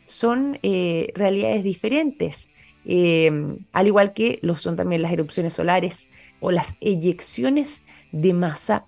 Son 0.05 0.59
eh, 0.63 1.13
realidades 1.15 1.63
diferentes, 1.63 2.49
em, 2.85 3.59
al 3.73 3.87
igual 3.87 4.13
que 4.13 4.39
lo 4.43 4.57
son 4.57 4.77
también 4.77 5.03
las 5.03 5.13
erupciones 5.13 5.53
solares 5.53 6.09
o 6.41 6.51
las 6.51 6.75
eyecciones 6.81 7.83
de 8.13 8.35
masa 8.35 8.85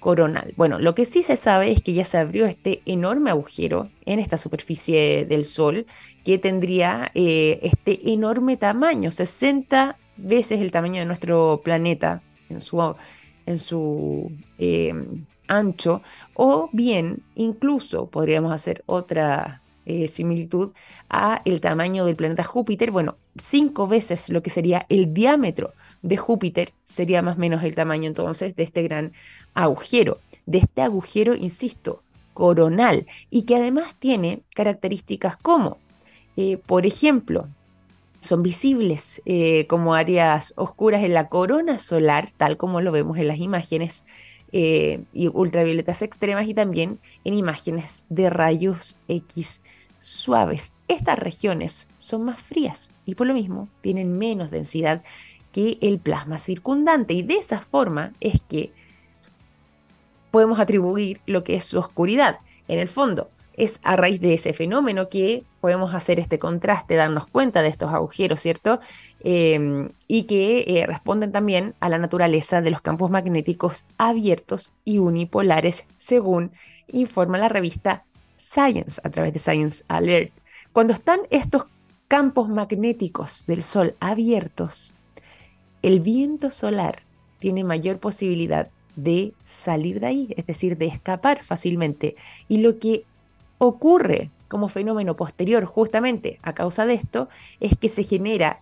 coronal. 0.00 0.54
Bueno, 0.56 0.78
lo 0.78 0.94
que 0.94 1.04
sí 1.04 1.22
se 1.22 1.36
sabe 1.36 1.72
es 1.72 1.80
que 1.80 1.92
ya 1.92 2.04
se 2.04 2.18
abrió 2.18 2.46
este 2.46 2.82
enorme 2.86 3.30
agujero 3.30 3.90
en 4.04 4.18
esta 4.18 4.36
superficie 4.36 5.24
del 5.24 5.44
Sol 5.44 5.86
que 6.24 6.38
tendría 6.38 7.10
eh, 7.14 7.58
este 7.62 8.12
enorme 8.12 8.56
tamaño, 8.56 9.10
60 9.10 9.98
veces 10.16 10.60
el 10.60 10.72
tamaño 10.72 11.00
de 11.00 11.06
nuestro 11.06 11.60
planeta 11.64 12.22
en 12.48 12.60
su, 12.60 12.94
en 13.46 13.58
su 13.58 14.32
em, 14.58 15.26
ancho, 15.48 16.02
o 16.34 16.68
bien 16.72 17.22
incluso 17.34 18.06
podríamos 18.06 18.52
hacer 18.52 18.82
otra 18.86 19.62
eh, 19.88 20.08
similitud 20.08 20.72
a 21.08 21.42
el 21.44 21.60
tamaño 21.60 22.04
del 22.06 22.16
planeta 22.16 22.42
Júpiter, 22.42 22.90
bueno, 22.90 23.18
cinco 23.36 23.86
veces 23.86 24.28
lo 24.30 24.42
que 24.42 24.50
sería 24.50 24.84
el 24.88 25.14
diámetro 25.14 25.74
de 26.02 26.16
Júpiter 26.16 26.72
sería 26.82 27.22
más 27.22 27.36
o 27.36 27.38
menos 27.38 27.62
el 27.62 27.76
tamaño 27.76 28.08
entonces 28.08 28.56
de 28.56 28.64
este 28.64 28.82
gran 28.82 29.12
agujero, 29.54 30.18
de 30.44 30.58
este 30.58 30.82
agujero, 30.82 31.36
insisto, 31.36 32.02
coronal, 32.34 33.06
y 33.30 33.42
que 33.42 33.54
además 33.54 33.94
tiene 33.96 34.42
características 34.56 35.36
como, 35.36 35.78
eh, 36.36 36.56
por 36.56 36.84
ejemplo, 36.84 37.46
son 38.20 38.42
visibles 38.42 39.22
eh, 39.24 39.68
como 39.68 39.94
áreas 39.94 40.52
oscuras 40.56 41.04
en 41.04 41.14
la 41.14 41.28
corona 41.28 41.78
solar, 41.78 42.32
tal 42.36 42.56
como 42.56 42.80
lo 42.80 42.90
vemos 42.90 43.18
en 43.18 43.28
las 43.28 43.38
imágenes 43.38 44.04
ultravioletas 45.12 46.00
extremas 46.00 46.48
y 46.48 46.54
también 46.54 46.98
en 47.24 47.34
imágenes 47.34 48.06
de 48.08 48.30
rayos 48.30 48.96
X 49.06 49.60
suaves. 50.06 50.72
Estas 50.86 51.18
regiones 51.18 51.88
son 51.98 52.24
más 52.24 52.40
frías 52.40 52.92
y 53.04 53.16
por 53.16 53.26
lo 53.26 53.34
mismo 53.34 53.68
tienen 53.80 54.16
menos 54.16 54.52
densidad 54.52 55.02
que 55.50 55.78
el 55.80 55.98
plasma 55.98 56.38
circundante 56.38 57.12
y 57.14 57.22
de 57.22 57.34
esa 57.34 57.60
forma 57.60 58.12
es 58.20 58.40
que 58.48 58.70
podemos 60.30 60.60
atribuir 60.60 61.20
lo 61.26 61.42
que 61.42 61.56
es 61.56 61.64
su 61.64 61.78
oscuridad. 61.78 62.38
En 62.68 62.78
el 62.78 62.88
fondo, 62.88 63.30
es 63.56 63.80
a 63.82 63.96
raíz 63.96 64.20
de 64.20 64.34
ese 64.34 64.52
fenómeno 64.52 65.08
que 65.08 65.42
podemos 65.60 65.94
hacer 65.94 66.20
este 66.20 66.38
contraste, 66.38 66.94
darnos 66.94 67.26
cuenta 67.26 67.62
de 67.62 67.68
estos 67.68 67.92
agujeros, 67.92 68.38
¿cierto? 68.38 68.80
Em, 69.20 69.88
y 70.06 70.24
que 70.24 70.64
eh, 70.66 70.86
responden 70.86 71.32
también 71.32 71.74
a 71.80 71.88
la 71.88 71.98
naturaleza 71.98 72.60
de 72.60 72.70
los 72.70 72.82
campos 72.82 73.10
magnéticos 73.10 73.86
abiertos 73.96 74.72
y 74.84 74.98
unipolares, 74.98 75.86
según 75.96 76.52
informa 76.88 77.38
la 77.38 77.48
revista 77.48 78.04
Science 78.36 79.00
a 79.04 79.10
través 79.10 79.32
de 79.32 79.38
Science 79.38 79.84
Alert. 79.88 80.32
Cuando 80.72 80.92
están 80.92 81.20
estos 81.30 81.64
campos 82.08 82.48
magnéticos 82.48 83.46
del 83.46 83.62
Sol 83.62 83.96
abiertos, 84.00 84.94
el 85.82 86.00
viento 86.00 86.50
solar 86.50 87.02
tiene 87.38 87.64
mayor 87.64 87.98
posibilidad 87.98 88.68
de 88.96 89.34
salir 89.44 90.00
de 90.00 90.06
ahí, 90.06 90.34
es 90.36 90.46
decir, 90.46 90.76
de 90.78 90.86
escapar 90.86 91.42
fácilmente. 91.44 92.16
Y 92.48 92.58
lo 92.58 92.78
que 92.78 93.04
ocurre 93.58 94.30
como 94.48 94.68
fenómeno 94.68 95.16
posterior 95.16 95.64
justamente 95.64 96.38
a 96.42 96.54
causa 96.54 96.86
de 96.86 96.94
esto 96.94 97.28
es 97.60 97.76
que 97.76 97.88
se 97.88 98.04
genera 98.04 98.60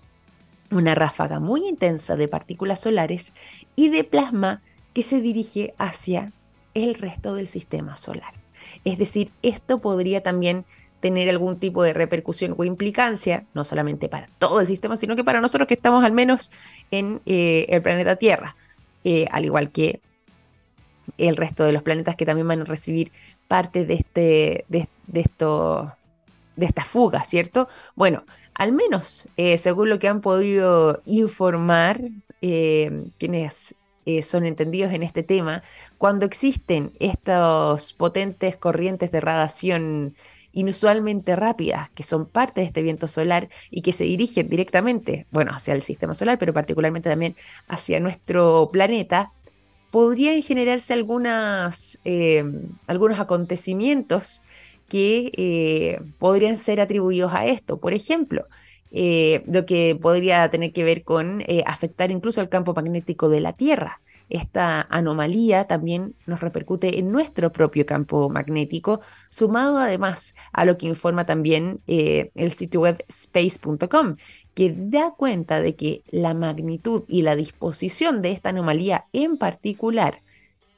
una 0.70 0.94
ráfaga 0.94 1.40
muy 1.40 1.66
intensa 1.68 2.16
de 2.16 2.28
partículas 2.28 2.80
solares 2.80 3.32
y 3.76 3.90
de 3.90 4.04
plasma 4.04 4.62
que 4.92 5.02
se 5.02 5.20
dirige 5.20 5.72
hacia 5.78 6.32
el 6.74 6.94
resto 6.94 7.34
del 7.34 7.46
sistema 7.46 7.96
solar. 7.96 8.43
Es 8.84 8.98
decir, 8.98 9.30
esto 9.42 9.80
podría 9.80 10.22
también 10.22 10.64
tener 11.04 11.28
algún 11.28 11.58
tipo 11.58 11.82
de 11.82 11.92
repercusión 11.92 12.54
o 12.56 12.64
implicancia, 12.64 13.44
no 13.52 13.62
solamente 13.62 14.08
para 14.08 14.26
todo 14.38 14.60
el 14.60 14.66
sistema, 14.66 14.96
sino 14.96 15.16
que 15.16 15.22
para 15.22 15.42
nosotros 15.42 15.68
que 15.68 15.74
estamos 15.74 16.02
al 16.02 16.12
menos 16.12 16.50
en 16.90 17.20
eh, 17.26 17.66
el 17.68 17.82
planeta 17.82 18.16
Tierra, 18.16 18.56
eh, 19.04 19.26
al 19.30 19.44
igual 19.44 19.70
que 19.70 20.00
el 21.18 21.36
resto 21.36 21.64
de 21.64 21.72
los 21.72 21.82
planetas 21.82 22.16
que 22.16 22.24
también 22.24 22.48
van 22.48 22.62
a 22.62 22.64
recibir 22.64 23.12
parte 23.48 23.84
de, 23.84 23.94
este, 23.96 24.64
de, 24.68 24.88
esto, 25.12 25.92
de 26.56 26.64
esta 26.64 26.84
fuga, 26.86 27.22
¿cierto? 27.24 27.68
Bueno, 27.94 28.24
al 28.54 28.72
menos 28.72 29.28
eh, 29.36 29.58
según 29.58 29.90
lo 29.90 29.98
que 29.98 30.08
han 30.08 30.22
podido 30.22 31.02
informar 31.04 32.00
quienes 32.40 33.74
son 34.22 34.44
entendidos 34.46 34.92
en 34.92 35.02
este 35.02 35.22
tema, 35.22 35.62
cuando 35.98 36.26
existen 36.26 36.92
estas 37.00 37.92
potentes 37.92 38.56
corrientes 38.56 39.10
de 39.10 39.20
radiación 39.20 40.14
inusualmente 40.54 41.36
rápidas, 41.36 41.90
que 41.90 42.02
son 42.02 42.26
parte 42.26 42.60
de 42.60 42.68
este 42.68 42.82
viento 42.82 43.06
solar 43.08 43.48
y 43.70 43.82
que 43.82 43.92
se 43.92 44.04
dirigen 44.04 44.48
directamente, 44.48 45.26
bueno, 45.30 45.52
hacia 45.52 45.74
el 45.74 45.82
sistema 45.82 46.14
solar, 46.14 46.38
pero 46.38 46.52
particularmente 46.52 47.10
también 47.10 47.34
hacia 47.66 48.00
nuestro 48.00 48.70
planeta, 48.72 49.32
podrían 49.90 50.42
generarse 50.42 50.94
em, 50.94 52.68
algunos 52.86 53.20
acontecimientos 53.20 54.42
que 54.88 55.32
eh, 55.36 56.00
podrían 56.18 56.56
ser 56.56 56.80
atribuidos 56.80 57.32
a 57.32 57.46
esto. 57.46 57.78
Por 57.78 57.94
ejemplo, 57.94 58.46
eh, 58.90 59.42
lo 59.46 59.66
que 59.66 59.98
podría 60.00 60.48
tener 60.50 60.72
que 60.72 60.84
ver 60.84 61.04
con 61.04 61.42
eh, 61.42 61.62
afectar 61.66 62.10
incluso 62.10 62.40
el 62.40 62.48
campo 62.48 62.74
magnético 62.74 63.28
de 63.28 63.40
la 63.40 63.52
Tierra. 63.52 64.00
Esta 64.30 64.86
anomalía 64.88 65.64
también 65.64 66.14
nos 66.26 66.40
repercute 66.40 66.98
en 66.98 67.12
nuestro 67.12 67.52
propio 67.52 67.84
campo 67.84 68.30
magnético, 68.30 69.00
sumado 69.28 69.78
además 69.78 70.34
a 70.52 70.64
lo 70.64 70.78
que 70.78 70.86
informa 70.86 71.26
también 71.26 71.80
eh, 71.86 72.30
el 72.34 72.52
sitio 72.52 72.80
web 72.80 73.04
space.com, 73.08 74.16
que 74.54 74.74
da 74.76 75.12
cuenta 75.16 75.60
de 75.60 75.76
que 75.76 76.02
la 76.10 76.32
magnitud 76.32 77.04
y 77.06 77.22
la 77.22 77.36
disposición 77.36 78.22
de 78.22 78.32
esta 78.32 78.48
anomalía 78.48 79.06
en 79.12 79.36
particular, 79.36 80.22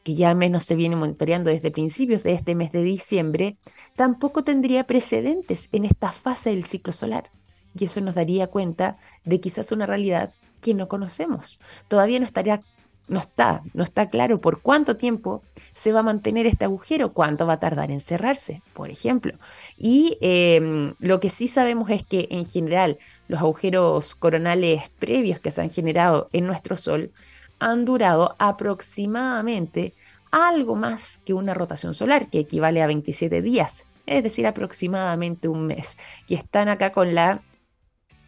que 0.03 0.15
ya 0.15 0.35
menos 0.35 0.65
se 0.65 0.75
viene 0.75 0.97
monitoreando 0.97 1.51
desde 1.51 1.71
principios 1.71 2.23
de 2.25 2.33
este 2.33 2.55
mes 2.55 2.73
de 2.73 2.83
diciembre, 2.83 3.59
tampoco 3.95 4.43
tendría 4.43 4.87
precedentes 4.87 5.69
en 5.73 5.85
esta 5.85 6.11
fase 6.13 6.51
del 6.51 6.65
ciclo 6.65 6.93
solar. 6.93 7.31
Y 7.79 7.85
eso 7.85 8.01
nos 8.01 8.15
daría 8.15 8.47
cuenta 8.47 8.99
de 9.25 9.41
quizás 9.41 9.73
una 9.73 9.87
realidad 9.87 10.33
que 10.61 10.75
no 10.75 10.89
conocemos. 10.89 11.61
Todavía 11.89 12.19
no 12.19 12.27
estaría 12.27 12.63
no 13.09 13.21
está, 13.21 13.63
no 13.73 13.85
está 13.85 14.11
claro 14.11 14.41
por 14.41 14.61
cuánto 14.61 14.97
tiempo 14.97 15.43
se 15.71 15.93
va 15.93 16.01
a 16.01 16.05
mantener 16.05 16.47
este 16.47 16.65
agujero, 16.65 17.13
cuánto 17.13 17.47
va 17.47 17.55
a 17.55 17.61
tardar 17.61 17.91
en 17.91 18.01
cerrarse, 18.01 18.63
por 18.73 18.91
ejemplo. 18.91 19.35
Y 19.79 20.19
em, 20.21 20.95
lo 20.99 21.21
que 21.21 21.31
sí 21.31 21.47
sabemos 21.49 21.91
es 21.91 22.05
que 22.05 22.27
en 22.31 22.47
general 22.47 22.99
los 23.29 23.41
agujeros 23.41 24.15
coronales 24.15 24.83
previos 24.99 25.39
que 25.39 25.51
se 25.51 25.63
han 25.63 25.71
generado 25.71 26.29
en 26.33 26.47
nuestro 26.47 26.77
Sol 26.77 27.13
han 27.59 27.85
durado 27.85 28.35
aproximadamente 28.39 29.95
algo 30.31 30.75
más 30.75 31.23
que 31.25 31.33
una 31.33 31.55
rotación 31.55 31.95
solar, 31.95 32.29
que 32.29 32.41
equivale 32.41 32.83
a 32.83 32.87
27 32.87 33.41
días, 33.41 33.87
es 34.07 34.23
decir, 34.23 34.47
aproximadamente 34.47 35.49
un 35.49 35.67
mes. 35.67 35.97
Y 36.29 36.35
están 36.35 36.69
acá 36.69 36.91
con 36.91 37.15
la 37.15 37.43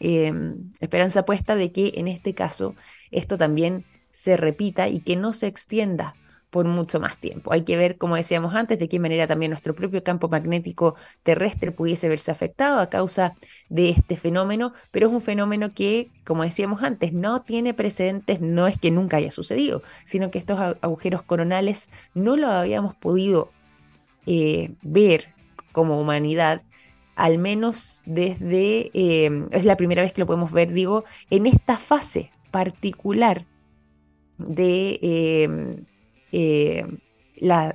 em, 0.00 0.72
esperanza 0.80 1.24
puesta 1.24 1.56
de 1.56 1.72
que 1.72 1.92
en 1.96 2.08
este 2.08 2.34
caso 2.34 2.74
esto 3.10 3.38
también 3.38 3.84
se 4.10 4.36
repita 4.36 4.88
y 4.88 5.00
que 5.00 5.16
no 5.16 5.32
se 5.32 5.46
extienda 5.46 6.14
por 6.50 6.66
mucho 6.66 6.98
más 7.00 7.18
tiempo. 7.18 7.52
Hay 7.52 7.62
que 7.62 7.76
ver, 7.76 7.98
como 7.98 8.16
decíamos 8.16 8.54
antes, 8.54 8.78
de 8.78 8.88
qué 8.88 8.98
manera 8.98 9.26
también 9.26 9.50
nuestro 9.50 9.74
propio 9.74 10.02
campo 10.02 10.28
magnético 10.28 10.96
terrestre 11.22 11.72
pudiese 11.72 12.08
verse 12.08 12.30
afectado 12.30 12.80
a 12.80 12.88
causa 12.88 13.34
de 13.68 13.90
este 13.90 14.16
fenómeno, 14.16 14.72
pero 14.90 15.08
es 15.08 15.12
un 15.12 15.20
fenómeno 15.20 15.74
que, 15.74 16.10
como 16.24 16.42
decíamos 16.42 16.82
antes, 16.82 17.12
no 17.12 17.42
tiene 17.42 17.74
precedentes, 17.74 18.40
no 18.40 18.66
es 18.66 18.78
que 18.78 18.90
nunca 18.90 19.18
haya 19.18 19.30
sucedido, 19.30 19.82
sino 20.04 20.30
que 20.30 20.38
estos 20.38 20.58
agujeros 20.80 21.22
coronales 21.22 21.90
no 22.14 22.36
lo 22.36 22.48
habíamos 22.48 22.94
podido 22.94 23.52
eh, 24.26 24.74
ver 24.82 25.34
como 25.72 26.00
humanidad 26.00 26.62
al 27.18 27.38
menos 27.38 28.02
desde, 28.06 28.92
eh, 28.94 29.44
es 29.50 29.64
la 29.64 29.76
primera 29.76 30.02
vez 30.02 30.12
que 30.12 30.20
lo 30.20 30.26
podemos 30.26 30.52
ver, 30.52 30.72
digo, 30.72 31.04
en 31.30 31.46
esta 31.46 31.76
fase 31.76 32.30
particular 32.52 33.44
de 34.38 35.00
em, 35.02 35.84
em, 36.30 36.98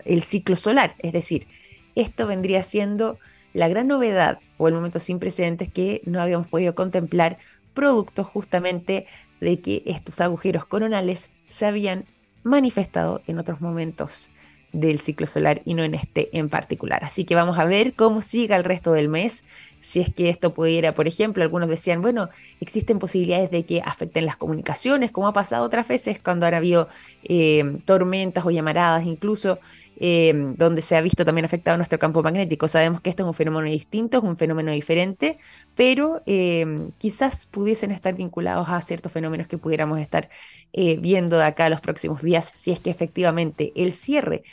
el 0.05 0.21
ciclo 0.23 0.55
solar. 0.55 0.95
Es 0.99 1.11
decir, 1.11 1.47
esto 1.93 2.25
vendría 2.25 2.63
siendo 2.63 3.19
la 3.51 3.67
gran 3.67 3.87
novedad 3.87 4.39
o 4.57 4.69
el 4.69 4.75
momento 4.75 4.99
sin 4.99 5.19
precedentes 5.19 5.69
que 5.71 6.01
no 6.05 6.21
habíamos 6.21 6.47
podido 6.47 6.73
contemplar, 6.73 7.37
producto 7.73 8.23
justamente 8.23 9.07
de 9.41 9.59
que 9.59 9.83
estos 9.85 10.21
agujeros 10.21 10.65
coronales 10.65 11.31
se 11.49 11.65
habían 11.65 12.05
manifestado 12.43 13.21
en 13.27 13.39
otros 13.39 13.59
momentos 13.59 14.31
del 14.73 14.99
ciclo 14.99 15.27
solar 15.27 15.61
y 15.63 15.75
no 15.75 15.83
en 15.83 15.95
este 15.95 16.37
en 16.37 16.49
particular. 16.49 17.03
Así 17.03 17.23
que 17.23 17.35
vamos 17.35 17.57
a 17.57 17.65
ver 17.65 17.93
cómo 17.93 18.21
siga 18.21 18.55
el 18.57 18.63
resto 18.63 18.91
del 18.91 19.07
mes 19.07 19.45
si 19.83 19.99
es 19.99 20.13
que 20.13 20.29
esto 20.29 20.53
pudiera, 20.53 20.93
por 20.95 21.07
ejemplo, 21.07 21.43
algunos 21.43 21.67
decían, 21.67 22.01
bueno, 22.01 22.29
existen 22.61 22.99
posibilidades 22.99 23.51
de 23.51 23.65
que 23.65 23.81
afecten 23.81 24.25
las 24.25 24.37
comunicaciones, 24.37 25.11
como 25.11 25.27
ha 25.27 25.33
pasado 25.33 25.65
otras 25.65 25.85
veces 25.89 26.21
cuando 26.23 26.45
han 26.45 26.53
habido 26.53 26.87
eh, 27.23 27.79
tormentas 27.83 28.45
o 28.45 28.51
llamaradas, 28.51 29.05
incluso 29.05 29.59
eh, 29.97 30.33
donde 30.57 30.81
se 30.81 30.95
ha 30.95 31.01
visto 31.01 31.25
también 31.25 31.43
afectado 31.43 31.75
nuestro 31.75 31.99
campo 31.99 32.23
magnético. 32.23 32.69
Sabemos 32.69 33.01
que 33.01 33.09
esto 33.09 33.23
es 33.23 33.27
un 33.27 33.33
fenómeno 33.33 33.67
distinto, 33.67 34.19
es 34.19 34.23
un 34.23 34.37
fenómeno 34.37 34.71
diferente, 34.71 35.37
pero 35.75 36.23
eh, 36.27 36.87
quizás 36.97 37.45
pudiesen 37.45 37.91
estar 37.91 38.15
vinculados 38.15 38.69
a 38.69 38.79
ciertos 38.79 39.11
fenómenos 39.11 39.47
que 39.47 39.57
pudiéramos 39.57 39.99
estar 39.99 40.29
viendo 40.73 41.37
de 41.37 41.43
acá 41.43 41.69
los 41.69 41.81
próximos 41.81 42.21
días, 42.21 42.51
si 42.55 42.71
es 42.71 42.79
que 42.79 42.89
efectivamente 42.89 43.73
el 43.75 43.91
cierre 43.91 44.43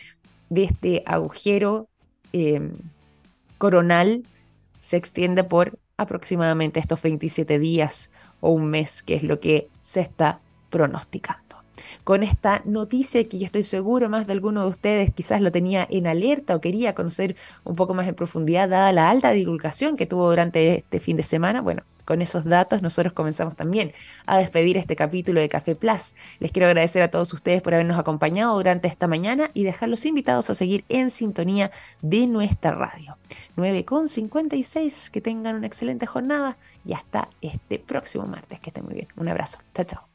de 0.51 0.65
este 0.65 1.03
agujero 1.07 1.89
coronal 3.59 4.25
se 4.81 4.97
extiende 4.97 5.45
por 5.45 5.79
aproximadamente 5.97 6.81
estos 6.81 7.01
27 7.01 7.59
días 7.59 8.11
o 8.41 8.51
un 8.51 8.67
mes, 8.67 9.03
que 9.03 9.15
es 9.15 9.23
lo 9.23 9.39
que 9.39 9.69
se 9.83 10.01
está 10.01 10.41
pronosticando. 10.71 11.57
Con 12.05 12.23
esta 12.23 12.63
noticia 12.65 13.27
que 13.29 13.39
yo 13.39 13.47
estoy 13.47 13.63
seguro 13.63 14.09
más 14.09 14.27
de 14.27 14.33
alguno 14.33 14.63
de 14.65 14.71
ustedes 14.71 15.13
quizás 15.15 15.41
lo 15.41 15.53
tenía 15.53 15.87
en 15.91 16.07
alerta 16.07 16.55
o 16.55 16.61
quería 16.61 16.95
conocer 16.95 17.37
un 17.65 17.77
poco 17.77 17.95
más 17.95 18.09
en 18.09 18.15
profundidad 18.15 18.69
dada 18.69 18.93
la 18.93 19.11
alta 19.11 19.31
divulgación 19.31 19.97
que 19.97 20.07
tuvo 20.07 20.29
durante 20.29 20.79
este 20.79 21.01
fin 21.01 21.17
de 21.17 21.23
semana, 21.23 21.61
bueno, 21.61 21.83
con 22.11 22.23
esos 22.23 22.45
datos 22.45 22.83
nosotros 22.83 23.13
comenzamos 23.13 23.55
también 23.55 23.93
a 24.27 24.37
despedir 24.37 24.77
este 24.77 24.97
capítulo 24.97 25.41
de 25.41 25.49
Café 25.49 25.77
Plus. 25.77 26.17
Les 26.41 26.51
quiero 26.51 26.67
agradecer 26.67 27.03
a 27.05 27.09
todos 27.09 27.33
ustedes 27.33 27.63
por 27.63 27.73
habernos 27.73 27.97
acompañado 28.01 28.57
durante 28.57 28.89
esta 28.89 29.07
mañana 29.07 29.53
y 29.55 29.63
dejarlos 29.63 30.05
invitados 30.05 30.51
a 30.51 30.57
seguir 30.57 30.85
en 30.89 31.13
sintonía 31.13 31.71
de 32.03 32.27
nuestra 32.27 32.73
radio. 32.73 33.17
9.56, 33.57 35.09
que 35.13 35.21
tengan 35.21 35.55
una 35.55 35.69
excelente 35.69 36.05
jornada 36.05 36.57
y 36.85 36.95
hasta 36.95 37.29
este 37.43 37.79
próximo 37.79 38.25
martes. 38.25 38.59
Que 38.59 38.71
estén 38.71 38.87
muy 38.87 38.95
bien. 38.95 39.07
Un 39.17 39.29
abrazo. 39.29 39.61
Chao, 39.73 39.85
chao. 39.85 40.10